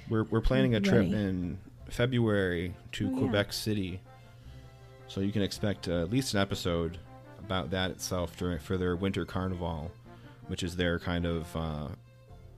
we're 0.09 0.23
we're 0.23 0.41
planning 0.41 0.75
a 0.75 0.79
trip 0.79 1.01
Ready. 1.01 1.13
in 1.13 1.57
February 1.89 2.73
to 2.93 3.07
Oh, 3.07 3.11
yeah. 3.11 3.17
Quebec 3.19 3.51
City, 3.53 3.99
so 5.09 5.19
you 5.19 5.31
can 5.33 5.41
expect 5.41 5.89
uh, 5.89 6.01
at 6.03 6.09
least 6.09 6.33
an 6.33 6.39
episode 6.39 6.97
about 7.39 7.71
that 7.71 7.91
itself 7.91 8.37
during 8.37 8.59
for 8.59 8.77
their 8.77 8.95
winter 8.95 9.25
carnival, 9.25 9.91
which 10.47 10.63
is 10.63 10.75
their 10.77 10.99
kind 10.99 11.25
of 11.25 11.53
uh, 11.55 11.87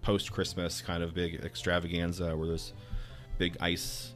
post 0.04 0.32
Christmas 0.32 0.82
kind 0.82 1.02
of 1.02 1.14
big 1.16 1.44
extravaganza 1.44 2.36
where 2.38 2.48
there's 2.48 2.74
big 3.40 3.58
ice 3.60 4.14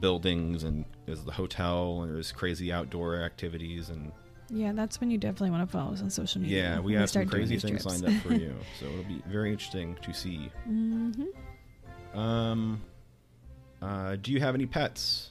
buildings 0.00 0.62
and 0.64 0.84
there's 1.06 1.24
the 1.24 1.32
hotel 1.32 2.02
and 2.02 2.14
there's 2.14 2.30
crazy 2.32 2.72
outdoor 2.72 3.16
activities 3.16 3.90
and 3.90 4.12
yeah, 4.50 4.72
that's 4.72 4.98
when 5.00 5.10
you 5.10 5.18
definitely 5.18 5.50
want 5.50 5.68
to 5.68 5.70
follow 5.70 5.92
us 5.92 6.00
on 6.00 6.08
social 6.08 6.40
media. 6.40 6.62
yeah, 6.62 6.80
we 6.80 6.94
have 6.94 7.10
some 7.10 7.26
crazy 7.26 7.58
things 7.58 7.82
trips. 7.82 8.02
lined 8.02 8.04
up 8.16 8.22
for 8.22 8.32
you, 8.34 8.54
so 8.80 8.86
it'll 8.86 9.02
be 9.04 9.20
very 9.26 9.50
interesting 9.52 9.94
to 10.00 10.14
see. 10.14 10.50
hmm 10.64 11.10
Um, 12.14 12.80
uh, 13.82 14.16
do 14.16 14.32
you 14.32 14.40
have 14.40 14.54
any 14.54 14.64
pets? 14.64 15.30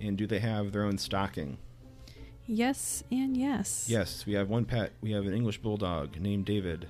And 0.00 0.16
do 0.16 0.26
they 0.26 0.40
have 0.40 0.72
their 0.72 0.84
own 0.84 0.98
stocking? 0.98 1.58
Yes, 2.46 3.02
and 3.10 3.36
yes. 3.36 3.86
Yes, 3.88 4.26
we 4.26 4.34
have 4.34 4.50
one 4.50 4.64
pet. 4.66 4.92
We 5.00 5.12
have 5.12 5.26
an 5.26 5.32
English 5.32 5.58
bulldog 5.58 6.20
named 6.20 6.44
David. 6.44 6.88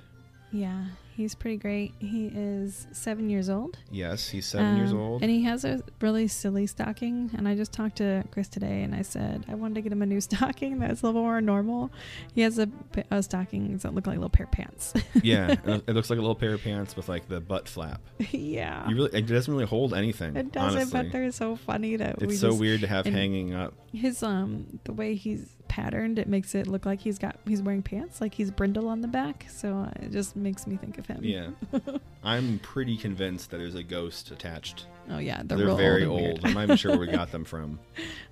Yeah, 0.57 0.85
he's 1.17 1.35
pretty 1.35 1.57
great. 1.57 1.95
He 1.99 2.31
is 2.33 2.87
seven 2.93 3.29
years 3.29 3.51
old. 3.51 3.77
Yes, 3.90 4.29
he's 4.29 4.47
seven 4.47 4.77
years 4.77 4.93
Um, 4.93 5.01
old. 5.01 5.23
And 5.23 5.31
he 5.31 5.43
has 5.43 5.64
a 5.64 5.83
really 6.01 6.29
silly 6.29 6.69
stocking. 6.69 7.31
And 7.37 7.49
I 7.49 7.57
just 7.57 7.73
talked 7.73 7.97
to 7.97 8.23
Chris 8.31 8.47
today 8.49 8.83
and 8.85 8.95
I 8.95 9.03
said, 9.03 9.45
I 9.49 9.55
wanted 9.57 9.75
to 9.75 9.81
get 9.83 9.90
him 9.90 10.01
a 10.03 10.07
new 10.07 10.21
stocking 10.31 10.79
that's 10.79 11.03
a 11.03 11.07
little 11.07 11.23
more 11.23 11.40
normal. 11.40 11.90
He 12.37 12.43
has 12.43 12.61
a, 12.61 12.69
a 13.11 13.21
stocking 13.25 13.77
that 13.79 13.95
look 13.97 14.07
like 14.07 14.17
a 14.17 14.21
little 14.21 14.31
pair 14.31 14.47
of 14.47 14.53
pants. 14.53 14.95
yeah, 15.25 15.57
it 15.67 15.88
looks 15.93 16.09
like 16.09 16.19
a 16.21 16.23
little 16.23 16.37
pair 16.37 16.55
of 16.55 16.62
pants 16.62 16.95
with 16.95 17.09
like 17.09 17.29
the 17.29 17.40
butt 17.40 17.69
flap. 17.69 18.01
yeah. 18.31 18.88
You 18.88 18.95
really, 18.95 19.19
it 19.19 19.27
doesn't 19.27 19.53
really 19.53 19.67
hold 19.67 19.93
anything. 19.93 20.37
it 20.37 20.53
doesn't, 20.53 20.79
honestly. 20.79 21.03
but 21.03 21.11
they're 21.11 21.33
so 21.33 21.57
funny 21.57 21.97
that 21.97 22.21
we 22.21 22.29
it's 22.29 22.38
so 22.40 22.51
just- 22.51 22.61
weird 22.61 22.81
to 22.83 22.87
have 22.87 23.07
hanging 23.07 23.55
up. 23.55 23.75
His 23.93 24.23
um 24.23 24.79
the 24.85 24.93
way 24.93 25.14
he's 25.14 25.49
patterned, 25.74 26.20
it 26.20 26.28
makes 26.28 26.54
it 26.54 26.68
look 26.68 26.87
like 26.87 27.00
he's 27.00 27.18
got 27.18 27.37
he's 27.48 27.60
wearing 27.60 27.82
pants, 27.82 28.20
like 28.20 28.32
he's 28.32 28.52
brindle 28.52 28.88
on 28.88 29.00
the 29.00 29.08
back. 29.08 29.44
So 29.50 29.76
uh, 29.78 29.90
it 30.00 30.12
just 30.12 30.37
makes 30.37 30.68
me 30.68 30.76
think 30.76 30.98
of 30.98 31.06
him. 31.06 31.18
Yeah, 31.24 31.48
I'm 32.22 32.60
pretty 32.60 32.96
convinced 32.96 33.50
that 33.50 33.56
there's 33.56 33.74
a 33.74 33.82
ghost 33.82 34.30
attached. 34.30 34.87
Oh 35.10 35.18
yeah, 35.18 35.42
they're, 35.44 35.58
They're, 35.58 35.74
very 35.74 36.04
old. 36.04 36.20
old. 36.20 36.40
I'm 36.44 36.54
not 36.54 36.62
even 36.62 36.76
sure 36.76 36.92
where 36.92 37.00
we 37.00 37.06
got 37.08 37.32
them 37.32 37.44
from. 37.44 37.80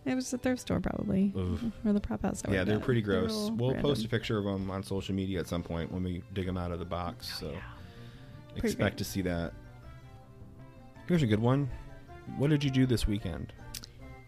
it 0.05 0.15
was 0.15 0.33
a 0.33 0.39
thrift 0.39 0.61
store 0.61 0.79
probably, 0.79 1.33
or 1.85 1.93
the 1.93 2.01
prop 2.01 2.23
house. 2.23 2.45
Yeah, 2.49 2.63
they're 2.63 2.77
at. 2.77 2.83
pretty 2.83 3.03
They're 3.03 3.23
gross. 3.23 3.51
We'll 3.51 3.75
post 3.75 4.05
a 4.05 4.09
picture 4.09 4.39
of 4.39 4.45
them 4.45 4.71
on 4.71 4.85
social 4.85 5.13
media 5.17 5.41
at 5.41 5.49
some 5.49 5.65
point 5.65 5.91
when 5.91 6.05
we 6.05 6.23
dig 6.35 6.47
them 6.47 6.57
out 6.57 6.71
of 6.71 6.79
the 6.79 6.85
box. 6.85 7.41
So 7.41 7.53
Pretty 8.53 8.69
expect 8.69 8.79
great. 8.79 8.99
to 8.99 9.05
see 9.05 9.23
that. 9.23 9.53
Here's 11.09 11.25
a 11.25 11.27
good 11.27 11.41
one. 11.41 11.69
What 12.37 12.51
did 12.51 12.63
you 12.63 12.71
do 12.71 12.87
this 12.87 13.09
weekend? 13.09 13.53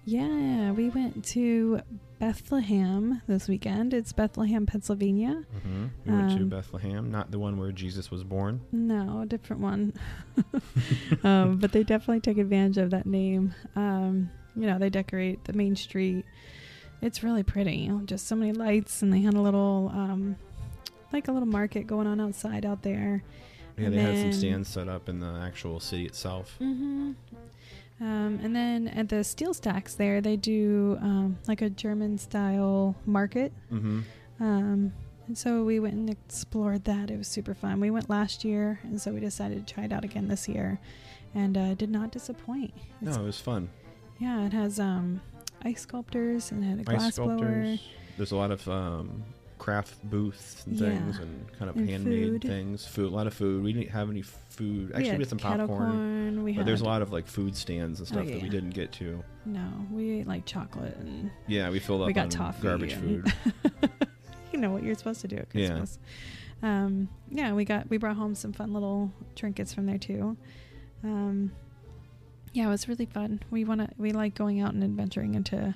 Yeah, 0.05 0.73
we 0.73 0.91
went 0.91 1.25
to 1.27 1.81
Bethlehem 2.19 3.23
this 3.27 3.49
weekend. 3.49 3.95
It's 3.95 4.13
Bethlehem, 4.13 4.67
Pennsylvania. 4.67 5.45
Mm-hmm. 5.57 5.87
We 6.05 6.13
went 6.17 6.31
to 6.33 6.37
Um, 6.43 6.49
Bethlehem, 6.49 7.11
not 7.11 7.31
the 7.31 7.39
one 7.39 7.57
where 7.59 7.73
Jesus 7.73 8.11
was 8.11 8.23
born. 8.23 8.61
No, 8.71 9.23
a 9.23 9.27
different 9.27 9.63
one. 9.63 9.95
um, 11.25 11.59
but 11.59 11.73
they 11.73 11.83
definitely 11.85 12.21
take 12.21 12.39
advantage 12.39 12.79
of 12.79 12.91
that 12.91 13.07
name. 13.07 13.55
Um, 13.77 14.31
you 14.55 14.67
know, 14.67 14.79
they 14.79 14.91
decorate 14.91 15.45
the 15.45 15.53
main 15.55 15.75
street. 15.75 16.25
It's 17.01 17.23
really 17.23 17.43
pretty. 17.43 17.91
Just 18.05 18.27
so 18.27 18.37
many 18.37 18.53
lights, 18.53 19.03
and 19.03 19.13
they 19.13 19.21
had 19.21 19.35
a 19.35 19.41
little, 19.41 19.91
um, 19.95 20.37
like 21.13 21.29
a 21.29 21.33
little 21.33 21.49
market 21.49 21.87
going 21.87 22.07
on 22.07 22.21
outside 22.21 22.65
out 22.65 22.83
there. 22.83 23.23
Yeah, 23.79 23.87
And 23.87 23.95
they 23.95 24.01
had 24.01 24.19
some 24.19 24.33
stands 24.33 24.69
set 24.69 24.89
up 24.89 25.09
in 25.09 25.19
the 25.19 25.41
actual 25.43 25.81
city 25.81 26.07
itself. 26.07 26.57
Mm-hmm. 26.61 27.13
Um, 28.01 28.41
and 28.43 28.55
then 28.55 28.89
at 28.89 29.09
the 29.09 29.17
SteelStacks 29.17 29.97
there, 29.97 30.21
they 30.21 30.37
do 30.37 30.99
um, 31.01 31.39
like 31.47 31.63
a 31.63 31.71
German 31.71 32.19
style 32.19 32.97
market. 33.07 33.53
Mm-hmm. 33.73 34.01
Um, 34.41 34.93
and 35.27 35.39
so 35.39 35.65
we 35.65 35.81
went 35.81 35.95
and 35.95 36.11
explored 36.11 36.85
that. 36.85 37.11
It 37.11 37.17
was 37.17 37.29
super 37.29 37.55
fun. 37.55 37.81
We 37.81 37.91
went 37.91 38.11
last 38.11 38.45
year, 38.45 38.81
and 38.83 39.01
so 39.01 39.13
we 39.13 39.21
decided 39.21 39.67
to 39.67 39.75
try 39.75 39.85
it 39.85 39.93
out 39.93 40.05
again 40.05 40.29
this 40.29 40.49
year, 40.49 40.81
and 41.35 41.57
uh, 41.57 41.75
did 41.75 41.91
not 41.91 42.11
disappoint. 42.11 42.75
No, 43.01 43.13
it 43.13 43.23
was 43.23 43.41
fun. 43.41 43.71
Yeah, 44.19 44.45
it 44.45 44.53
has 44.53 44.79
um, 44.79 45.21
ice 45.63 45.83
sculptors 45.83 46.51
and 46.53 46.63
it 46.63 46.67
had 46.67 46.81
a 46.81 46.85
glass 46.85 47.05
Ice 47.07 47.19
blower. 47.19 47.77
There's 48.17 48.33
a 48.33 48.37
lot 48.37 48.51
of 48.51 48.69
um, 48.69 49.25
craft 49.65 49.95
booths 50.11 50.67
and 50.67 50.77
Yeah. 50.79 50.91
things 50.91 51.19
and 51.19 51.51
kind 51.59 51.71
of 51.71 51.77
And 51.77 51.89
handmade 51.89 52.29
food. 52.33 52.43
things. 52.43 52.87
Food, 52.87 53.11
a 53.11 53.15
lot 53.15 53.27
of 53.27 53.33
food. 53.33 53.65
We 53.65 53.73
didn't 53.73 53.91
have 53.93 54.11
any 54.11 54.21
food. 54.21 54.89
we 54.89 54.95
Actually, 54.95 55.09
had 55.09 55.19
we 55.19 55.23
had 55.23 55.29
some 55.31 55.39
popcorn. 55.39 55.67
corn. 55.69 56.43
We 56.45 56.53
But 56.53 56.59
had 56.59 56.67
there's 56.67 56.83
a 56.83 56.85
lot 56.85 57.01
of 57.01 57.11
like 57.13 57.27
food 57.27 57.57
stands 57.57 57.99
and 57.99 58.07
Oh, 58.07 58.13
stuff 58.13 58.27
that 58.27 58.43
we 58.43 58.51
didn't 58.51 58.71
get 58.75 58.93
to. 58.93 59.25
no. 59.47 59.67
We 59.91 60.21
ate 60.21 60.27
like 60.27 60.45
chocolate 60.45 60.97
and 60.99 61.31
Yeah, 61.47 61.71
we 61.71 61.79
filled 61.79 62.03
up 62.03 62.09
we 62.09 62.13
got 62.13 62.25
on 62.25 62.29
toffee. 62.29 62.63
garbage 62.63 62.93
and- 62.93 63.33
food. 63.33 63.33
you 64.53 64.59
know 64.61 64.71
what 64.71 64.83
you're 64.83 64.95
supposed 64.97 65.23
to 65.23 65.29
do 65.29 65.37
at 65.37 65.49
Yeah. 65.55 65.69
Christmas. 65.69 65.99
Um, 66.63 67.09
yeah, 67.31 67.55
we 67.55 67.65
got 67.65 67.89
we 67.89 67.97
brought 67.97 68.17
home 68.17 68.35
some 68.35 68.53
fun 68.53 68.73
little 68.75 69.13
trinkets 69.35 69.73
from 69.73 69.87
there 69.87 69.99
too. 69.99 70.37
Um, 71.03 71.53
yeah, 72.53 72.67
it 72.67 72.71
was 72.71 72.87
really 72.87 73.07
fun. 73.07 73.41
We 73.51 73.65
want 73.65 73.81
to 73.81 73.89
we 73.97 74.13
like 74.13 74.35
going 74.35 74.61
out 74.61 74.75
and 74.75 74.85
adventuring 74.85 75.35
into 75.35 75.75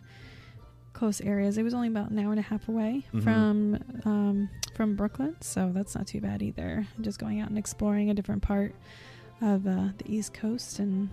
close 0.98 1.20
areas. 1.20 1.56
It 1.58 1.62
was 1.62 1.74
only 1.74 1.88
about 1.88 2.10
an 2.10 2.18
hour 2.18 2.30
and 2.30 2.38
a 2.38 2.42
half 2.42 2.68
away 2.68 3.04
Mhm. 3.14 3.22
from 3.22 3.78
um, 4.04 4.50
from 4.74 4.96
Brooklyn, 4.96 5.36
so 5.40 5.70
that's 5.74 5.94
not 5.94 6.06
too 6.06 6.20
bad 6.20 6.42
either. 6.42 6.86
Just 7.00 7.18
going 7.18 7.40
out 7.40 7.48
and 7.48 7.56
exploring 7.58 8.10
a 8.10 8.14
different 8.14 8.42
part 8.42 8.74
of 9.40 9.66
uh, 9.66 9.88
the 9.98 10.04
East 10.06 10.34
Coast 10.34 10.78
and 10.80 11.08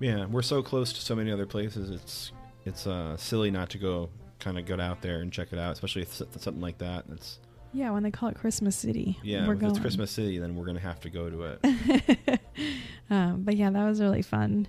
Yeah, 0.00 0.24
we're 0.26 0.42
so 0.42 0.62
close 0.62 0.92
to 0.94 1.00
so 1.00 1.14
many 1.14 1.30
other 1.30 1.46
places. 1.46 1.90
It's 1.90 2.32
it's 2.64 2.86
uh, 2.86 3.16
silly 3.16 3.50
not 3.50 3.70
to 3.70 3.78
go 3.78 4.08
kind 4.38 4.58
of 4.58 4.64
get 4.66 4.80
out 4.80 5.02
there 5.02 5.20
and 5.20 5.30
check 5.32 5.52
it 5.52 5.58
out, 5.58 5.72
especially 5.72 6.02
if 6.02 6.12
something 6.14 6.60
like 6.62 6.78
that. 6.78 7.04
It's 7.12 7.38
Yeah, 7.72 7.90
when 7.90 8.02
they 8.02 8.10
call 8.10 8.28
it 8.30 8.36
Christmas 8.36 8.74
City. 8.76 9.18
Yeah, 9.22 9.46
we're 9.46 9.52
if 9.54 9.60
going. 9.60 9.70
it's 9.72 9.78
Christmas 9.80 10.10
City, 10.10 10.38
then 10.38 10.56
we're 10.56 10.64
gonna 10.66 10.80
have 10.80 11.00
to 11.00 11.10
go 11.10 11.28
to 11.30 11.42
it. 11.52 12.40
um, 13.10 13.42
but 13.42 13.56
yeah, 13.56 13.70
that 13.70 13.84
was 13.86 14.00
really 14.00 14.22
fun, 14.22 14.66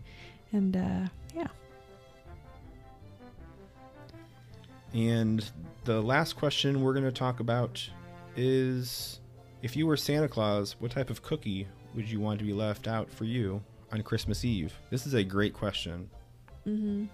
and 0.51 0.75
uh, 0.75 1.07
yeah. 1.35 1.47
And 4.93 5.49
the 5.85 6.01
last 6.01 6.33
question 6.33 6.81
we're 6.81 6.93
gonna 6.93 7.11
talk 7.11 7.39
about 7.39 7.87
is, 8.35 9.19
if 9.61 9.75
you 9.75 9.87
were 9.87 9.97
Santa 9.97 10.27
Claus, 10.27 10.75
what 10.79 10.91
type 10.91 11.09
of 11.09 11.21
cookie 11.21 11.67
would 11.95 12.09
you 12.09 12.19
want 12.19 12.39
to 12.39 12.45
be 12.45 12.53
left 12.53 12.87
out 12.87 13.09
for 13.09 13.25
you 13.25 13.61
on 13.91 14.01
Christmas 14.03 14.43
Eve? 14.45 14.73
This 14.89 15.05
is 15.05 15.13
a 15.13 15.23
great 15.23 15.53
question. 15.53 16.09
Mm-hmm. 16.67 17.05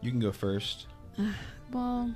You 0.00 0.10
can 0.10 0.20
go 0.20 0.32
first. 0.32 0.86
Well, 1.72 2.14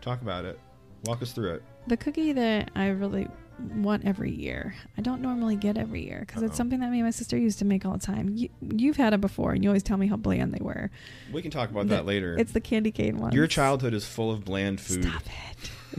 Talk 0.00 0.22
about 0.22 0.46
it. 0.46 0.58
Walk 1.04 1.20
us 1.20 1.32
through 1.32 1.54
it. 1.54 1.62
the 1.86 1.96
cookie 1.98 2.32
that 2.32 2.70
I 2.74 2.88
really 2.88 3.28
want 3.58 4.04
every 4.04 4.30
year, 4.32 4.74
I 4.98 5.00
don't 5.00 5.20
normally 5.22 5.56
get 5.56 5.76
every 5.78 6.04
year 6.04 6.20
because 6.26 6.42
it's 6.42 6.56
something 6.56 6.80
that 6.80 6.90
me 6.90 6.98
and 6.98 7.06
my 7.06 7.10
sister 7.10 7.36
used 7.38 7.58
to 7.60 7.64
make 7.64 7.84
all 7.86 7.92
the 7.92 7.98
time. 8.06 8.30
You, 8.34 8.48
you've 8.60 8.96
had 8.96 9.14
it 9.14 9.20
before, 9.20 9.52
and 9.52 9.62
you 9.64 9.70
always 9.70 9.82
tell 9.82 9.96
me 9.96 10.06
how 10.06 10.16
bland 10.16 10.52
they 10.52 10.62
were. 10.62 10.90
We 11.32 11.42
can 11.42 11.50
talk 11.50 11.70
about 11.70 11.88
The- 11.88 11.96
that 11.96 12.06
later. 12.06 12.36
It's 12.38 12.52
the 12.52 12.60
candy 12.60 12.90
cane 12.90 13.18
one. 13.18 13.32
Your 13.32 13.46
childhood 13.46 13.94
is 13.94 14.04
full 14.06 14.30
of 14.30 14.44
bland 14.44 14.80
food. 14.80 15.04
Stop 15.04 15.22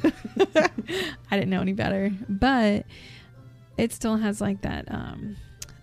it. 0.03 0.13
I 1.31 1.35
didn't 1.35 1.49
know 1.49 1.61
any 1.61 1.73
better, 1.73 2.11
but 2.29 2.85
it 3.77 3.91
still 3.93 4.17
has 4.17 4.39
like 4.41 4.61
that. 4.61 4.85
Um, 4.91 5.37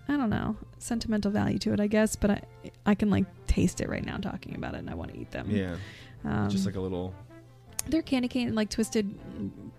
I 0.07 0.17
don't 0.17 0.29
know, 0.29 0.55
sentimental 0.77 1.31
value 1.31 1.57
to 1.59 1.73
it, 1.73 1.79
I 1.79 1.87
guess. 1.87 2.15
But 2.15 2.31
I, 2.31 2.41
I 2.85 2.95
can 2.95 3.09
like 3.09 3.25
taste 3.47 3.81
it 3.81 3.89
right 3.89 4.05
now 4.05 4.17
talking 4.17 4.55
about 4.55 4.75
it, 4.75 4.79
and 4.79 4.89
I 4.89 4.93
want 4.95 5.13
to 5.13 5.19
eat 5.19 5.31
them. 5.31 5.49
Yeah, 5.49 5.75
um, 6.23 6.49
just 6.49 6.65
like 6.65 6.75
a 6.75 6.81
little. 6.81 7.13
They're 7.87 8.01
candy 8.01 8.27
cane, 8.27 8.55
like 8.55 8.69
twisted, 8.69 9.13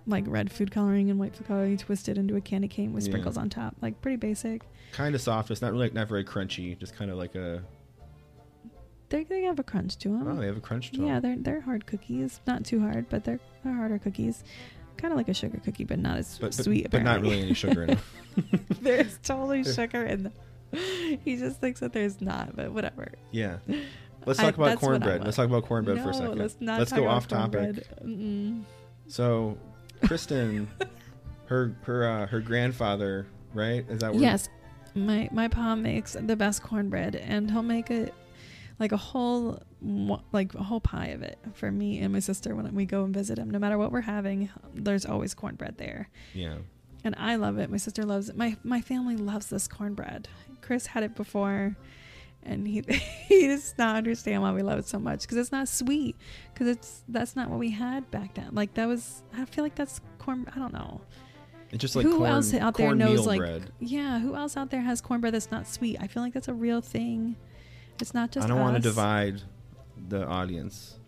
like 0.07 0.25
red 0.27 0.51
food 0.53 0.71
coloring 0.71 1.11
and 1.11 1.19
white 1.19 1.35
food 1.37 1.47
coloring, 1.49 1.77
twisted 1.77 2.19
into 2.19 2.37
a 2.37 2.41
candy 2.41 2.69
cane 2.69 2.93
with 2.93 3.05
Yeah. 3.05 3.11
sprinkles 3.11 3.37
on 3.37 3.49
top. 3.51 3.75
Like 3.83 4.01
pretty 4.01 4.17
basic. 4.17 4.63
kind 4.93 5.15
of 5.15 5.21
soft. 5.21 5.51
It's 5.51 5.61
not 5.63 5.73
really 5.73 5.91
not 5.91 6.09
very 6.09 6.25
crunchy. 6.25 6.79
Just 6.79 6.95
kind 6.97 7.11
of 7.11 7.19
like 7.19 7.35
a. 7.35 7.63
They 9.09 9.23
they 9.25 9.43
have 9.43 9.59
a 9.59 9.63
crunch 9.63 9.99
to 9.99 10.09
them. 10.09 10.27
Oh, 10.27 10.35
they 10.37 10.47
have 10.47 10.57
a 10.57 10.61
crunch 10.61 10.91
to 10.93 10.99
'em. 11.01 11.07
yeah, 11.07 11.21
they're 11.21 11.37
they're 11.37 11.61
hard 11.61 11.87
cookies. 11.87 12.41
Not 12.47 12.65
too 12.65 12.81
hard, 12.81 13.09
but 13.09 13.25
they're 13.25 13.41
they're 13.65 13.75
harder 13.75 13.99
cookies. 13.99 14.43
Kind 14.97 15.13
of 15.13 15.17
like 15.19 15.29
a 15.29 15.35
sugar 15.35 15.61
cookie, 15.63 15.85
but 15.85 15.99
not 15.99 16.17
as 16.19 16.39
but, 16.39 16.57
but, 16.57 16.65
sweet. 16.65 16.91
but 16.91 17.03
not 17.03 17.21
really 17.21 17.41
any 17.43 17.53
sugar 17.55 17.83
in 17.85 17.91
it. 17.91 17.99
there's 18.83 19.19
totally 19.23 19.63
sugar 19.63 20.03
in 20.05 20.25
them. 20.25 20.33
He 21.25 21.37
just 21.37 21.61
thinks 21.61 21.81
that 21.81 21.93
there's 21.93 22.21
not, 22.21 22.57
but 22.57 22.73
whatever. 22.73 23.13
Yeah. 23.31 23.59
Let's 24.27 24.39
I- 24.39 24.43
talk 24.45 24.55
about 24.57 24.65
what 24.65 24.73
I 24.73 24.77
cornbread. 24.77 25.25
Let's 25.25 25.37
talk 25.37 25.47
about 25.47 25.65
cornbread 25.65 25.97
no, 25.99 26.03
for 26.03 26.11
a 26.11 26.15
second. 26.15 26.39
let's 26.39 26.57
not. 26.61 26.79
Let's 26.79 26.93
go 26.93 27.05
about 27.05 27.15
off 27.15 27.29
topic. 27.29 27.77
Mm-mm. 28.05 28.63
So, 29.07 29.57
Kristen, 30.05 30.69
her 31.47 31.75
her 31.83 32.07
uh, 32.07 32.27
her 32.27 32.41
grandfather, 32.41 33.27
right? 33.55 33.85
Is 33.89 34.01
that 34.01 34.13
where 34.13 34.21
Yes, 34.23 34.49
my 34.95 35.29
my 35.33 35.49
pa 35.49 35.75
makes 35.77 36.15
the 36.21 36.37
best 36.37 36.63
cornbread, 36.63 37.17
and 37.17 37.51
he'll 37.51 37.63
make 37.63 37.91
it 37.91 38.13
like 38.79 38.93
a 38.93 38.97
whole 38.97 39.63
like 40.33 40.55
a 40.55 40.63
whole 40.63 40.81
pie 40.81 41.09
of 41.09 41.23
it 41.23 41.39
for 41.55 41.71
me 41.71 41.99
and 42.01 42.13
my 42.13 42.19
sister 42.19 42.55
when 42.55 42.75
we 42.75 42.85
go 42.85 43.05
and 43.05 43.15
visit 43.15 43.39
him. 43.39 43.49
No 43.51 43.59
matter 43.59 43.79
what 43.79 43.93
we're 43.93 44.01
having, 44.03 44.51
there's 44.75 45.07
always 45.07 45.35
cornbread 45.35 45.79
there, 45.79 46.09
Yeah. 46.35 46.57
and 47.05 47.15
I 47.17 47.37
love 47.37 47.59
it. 47.59 47.71
My 47.71 47.77
sister 47.77 48.03
loves 48.03 48.29
it. 48.29 48.37
My 48.37 48.57
my 48.65 48.81
family 48.81 49.17
loves 49.17 49.47
this 49.47 49.69
cornbread. 49.69 50.29
Chris 50.63 50.87
had 50.87 51.05
it 51.05 51.15
before. 51.15 51.77
And 52.47 52.67
he 52.67 52.83
he 53.29 53.49
does 53.49 53.75
not 53.77 53.97
understand 53.97 54.43
why 54.43 54.53
we 54.53 54.63
love 54.63 54.79
it 54.79 54.87
so 54.87 54.99
much 54.99 55.23
because 55.23 55.37
it's 55.37 55.53
not 55.53 55.69
sweet 55.69 56.17
because 56.53 56.69
it's 56.69 57.03
that's 57.09 57.35
not 57.37 57.51
what 57.51 57.59
we 57.59 57.71
had 57.71 58.11
back 58.11 58.35
then. 58.35 58.51
Like 58.53 58.75
that 58.75 58.87
was 58.87 59.23
I 59.37 59.45
feel 59.45 59.65
like 59.65 59.75
that's 59.75 60.01
corn 60.19 60.47
I 60.55 60.59
don't 60.59 60.73
know. 60.73 61.01
It's 61.71 61.81
just 61.83 61.97
like 61.97 62.07
who 62.07 62.19
corn, 62.19 62.31
else 62.31 62.55
out 62.55 62.75
there 62.77 62.95
knows 62.95 63.27
like 63.27 63.41
bread. 63.41 63.73
yeah 63.81 64.21
who 64.21 64.37
else 64.37 64.57
out 64.57 64.71
there 64.71 64.81
has 64.81 65.01
cornbread 65.01 65.35
that's 65.35 65.51
not 65.51 65.67
sweet? 65.67 65.99
I 66.01 66.07
feel 66.07 66.23
like 66.23 66.33
that's 66.33 66.49
a 66.49 66.55
real 66.55 66.81
thing. 66.81 67.37
It's 68.01 68.15
not 68.15 68.31
just 68.31 68.45
I 68.45 68.49
don't 68.49 68.61
want 68.61 68.77
to 68.77 68.83
divide 68.83 69.43
the 70.09 70.25
audience. 70.27 70.99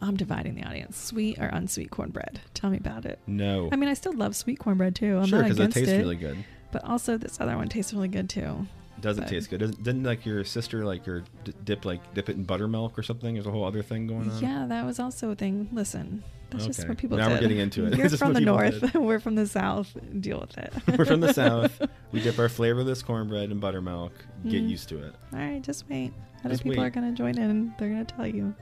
i'm 0.00 0.16
dividing 0.16 0.54
the 0.56 0.64
audience. 0.64 0.98
Sweet 0.98 1.38
or 1.38 1.46
unsweet 1.46 1.90
cornbread 1.90 2.40
tell 2.54 2.70
me 2.70 2.78
about 2.78 3.04
it. 3.04 3.20
No. 3.26 3.68
i 3.70 3.76
mean 3.76 3.88
i 3.88 3.94
still 3.94 4.14
love 4.14 4.34
sweet 4.34 4.58
cornbread 4.58 4.96
too. 4.96 5.18
I'm 5.18 5.26
sure, 5.26 5.42
not 5.42 5.50
because 5.50 5.60
it 5.60 5.72
tastes 5.72 5.92
it. 5.92 5.98
really 5.98 6.16
good. 6.16 6.44
but 6.72 6.84
also 6.84 7.16
this 7.16 7.40
other 7.40 7.56
one 7.56 7.68
tastes 7.68 7.92
really 7.92 8.08
good 8.08 8.28
too 8.28 8.66
Does 9.00 9.18
it 9.18 9.22
but- 9.22 9.28
taste 9.30 9.50
good? 9.50 9.60
Doesn't, 9.60 9.82
didn't 9.82 10.02
like 10.04 10.24
your 10.26 10.44
sister 10.44 10.84
like 10.84 11.06
your 11.06 11.24
d- 11.44 11.52
dip 11.64 11.84
like 11.84 12.14
dip 12.14 12.28
it 12.28 12.36
in 12.36 12.44
buttermilk 12.44 12.98
or 12.98 13.02
something? 13.02 13.34
There's 13.34 13.46
a 13.46 13.50
whole 13.50 13.64
other 13.64 13.82
thing 13.82 14.06
going 14.06 14.30
on. 14.30 14.42
yeah 14.42 14.66
that 14.68 14.84
was 14.84 14.98
also 15.00 15.30
a 15.30 15.34
thing 15.34 15.68
listen 15.72 16.22
that's 16.50 16.66
just 16.66 16.88
what 16.88 16.98
people 16.98 17.16
Now 17.16 17.28
did 17.28 17.34
we're 17.36 17.40
getting 17.42 17.58
into 17.58 17.86
it. 17.86 17.96
you're 17.98 18.08
from 18.10 18.32
the 18.32 18.40
north 18.40 18.94
we're 18.94 19.20
from 19.20 19.36
the 19.36 19.46
south 19.46 19.96
deal 20.20 20.40
with 20.40 20.58
it 20.58 20.72
We're 20.98 21.04
from 21.04 21.20
the 21.20 21.32
south. 21.32 21.80
We 22.12 22.20
dip 22.20 22.38
our 22.40 22.48
flavorless 22.48 23.02
cornbread 23.02 23.50
in 23.52 23.60
buttermilk. 23.60 24.12
Get 24.44 24.62
Mhm. 24.64 24.68
used 24.68 24.88
to 24.88 24.98
it. 25.04 25.14
all 25.32 25.38
right 25.38 25.62
just 25.62 25.88
wait 25.88 26.12
other 26.40 26.50
Just 26.54 26.64
people 26.64 26.82
wait. 26.82 26.86
are 26.86 26.90
going 26.90 27.08
to 27.08 27.16
join 27.16 27.38
in 27.38 27.72
they're 27.78 27.88
going 27.88 28.04
to 28.04 28.14
tell 28.14 28.26
you 28.26 28.54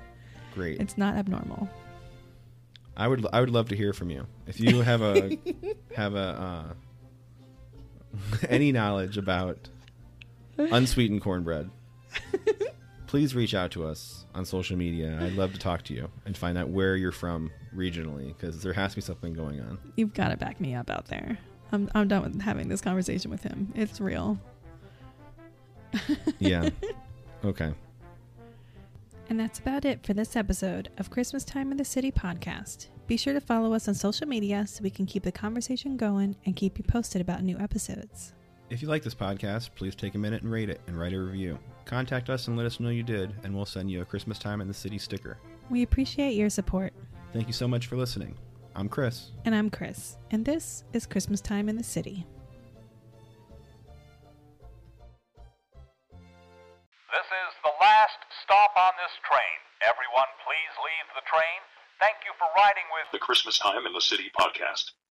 Great. 0.54 0.80
it's 0.80 0.98
not 0.98 1.16
abnormal 1.16 1.68
I 2.96 3.06
would 3.08 3.24
I 3.32 3.40
would 3.40 3.50
love 3.50 3.68
to 3.68 3.76
hear 3.76 3.92
from 3.92 4.10
you 4.10 4.26
if 4.46 4.60
you 4.60 4.82
have 4.82 5.00
a 5.02 5.38
have 5.96 6.14
a 6.14 6.74
uh, 8.18 8.24
any 8.48 8.72
knowledge 8.72 9.16
about 9.18 9.68
unsweetened 10.58 11.22
cornbread. 11.22 11.70
Please 13.06 13.34
reach 13.34 13.54
out 13.54 13.70
to 13.70 13.86
us 13.86 14.26
on 14.34 14.44
social 14.44 14.76
media. 14.76 15.18
I'd 15.22 15.32
love 15.32 15.52
to 15.54 15.58
talk 15.58 15.82
to 15.84 15.94
you 15.94 16.10
and 16.26 16.36
find 16.36 16.58
out 16.58 16.68
where 16.68 16.94
you're 16.94 17.10
from 17.12 17.50
regionally 17.74 18.36
because 18.36 18.62
there 18.62 18.74
has 18.74 18.90
to 18.92 18.96
be 18.96 19.00
something 19.00 19.32
going 19.32 19.60
on. 19.60 19.78
You've 19.96 20.12
got 20.12 20.28
to 20.28 20.36
back 20.36 20.60
me 20.60 20.74
up 20.74 20.90
out 20.90 21.06
there. 21.06 21.38
I'm, 21.72 21.90
I'm 21.94 22.08
done 22.08 22.22
with 22.22 22.40
having 22.42 22.68
this 22.68 22.80
conversation 22.82 23.30
with 23.30 23.42
him. 23.42 23.72
It's 23.74 24.00
real. 24.00 24.38
Yeah. 26.38 26.68
Okay. 27.44 27.72
And 29.30 29.38
that's 29.38 29.58
about 29.58 29.84
it 29.84 30.04
for 30.04 30.14
this 30.14 30.36
episode 30.36 30.88
of 30.98 31.10
Christmas 31.10 31.44
Time 31.44 31.70
in 31.70 31.76
the 31.76 31.84
City 31.84 32.10
podcast. 32.10 32.88
Be 33.06 33.16
sure 33.16 33.32
to 33.32 33.40
follow 33.40 33.74
us 33.74 33.88
on 33.88 33.94
social 33.94 34.26
media 34.26 34.66
so 34.66 34.82
we 34.82 34.90
can 34.90 35.06
keep 35.06 35.22
the 35.22 35.32
conversation 35.32 35.96
going 35.96 36.36
and 36.46 36.56
keep 36.56 36.78
you 36.78 36.84
posted 36.84 37.20
about 37.20 37.42
new 37.42 37.58
episodes. 37.58 38.32
If 38.70 38.82
you 38.82 38.88
like 38.88 39.02
this 39.02 39.14
podcast, 39.14 39.70
please 39.76 39.94
take 39.94 40.14
a 40.14 40.18
minute 40.18 40.42
and 40.42 40.52
rate 40.52 40.68
it 40.68 40.82
and 40.86 41.00
write 41.00 41.14
a 41.14 41.18
review. 41.18 41.58
Contact 41.86 42.28
us 42.28 42.48
and 42.48 42.56
let 42.56 42.66
us 42.66 42.80
know 42.80 42.90
you 42.90 43.02
did, 43.02 43.32
and 43.42 43.54
we'll 43.54 43.64
send 43.64 43.90
you 43.90 44.02
a 44.02 44.04
Christmas 44.04 44.38
Time 44.38 44.60
in 44.60 44.68
the 44.68 44.74
City 44.74 44.98
sticker. 44.98 45.38
We 45.70 45.82
appreciate 45.82 46.34
your 46.34 46.50
support. 46.50 46.92
Thank 47.32 47.46
you 47.46 47.54
so 47.54 47.66
much 47.66 47.86
for 47.86 47.96
listening. 47.96 48.36
I'm 48.76 48.90
Chris. 48.90 49.30
And 49.46 49.54
I'm 49.54 49.70
Chris, 49.70 50.18
and 50.30 50.44
this 50.44 50.84
is 50.92 51.06
Christmas 51.06 51.40
Time 51.40 51.70
in 51.70 51.76
the 51.76 51.82
City. 51.82 52.26
This 57.08 57.24
is 57.24 57.52
the 57.64 57.72
last 57.80 58.20
stop 58.44 58.72
on 58.76 58.92
this 59.00 59.16
train. 59.24 59.58
Everyone, 59.80 60.28
please 60.44 60.74
leave 60.84 61.08
the 61.16 61.24
train. 61.24 61.60
Thank 62.00 62.16
you 62.26 62.32
for 62.38 62.46
riding 62.54 62.84
with 62.92 63.08
The 63.12 63.18
Christmas 63.18 63.58
Time 63.58 63.86
in 63.86 63.94
the 63.94 64.00
City 64.00 64.30
podcast. 64.38 64.92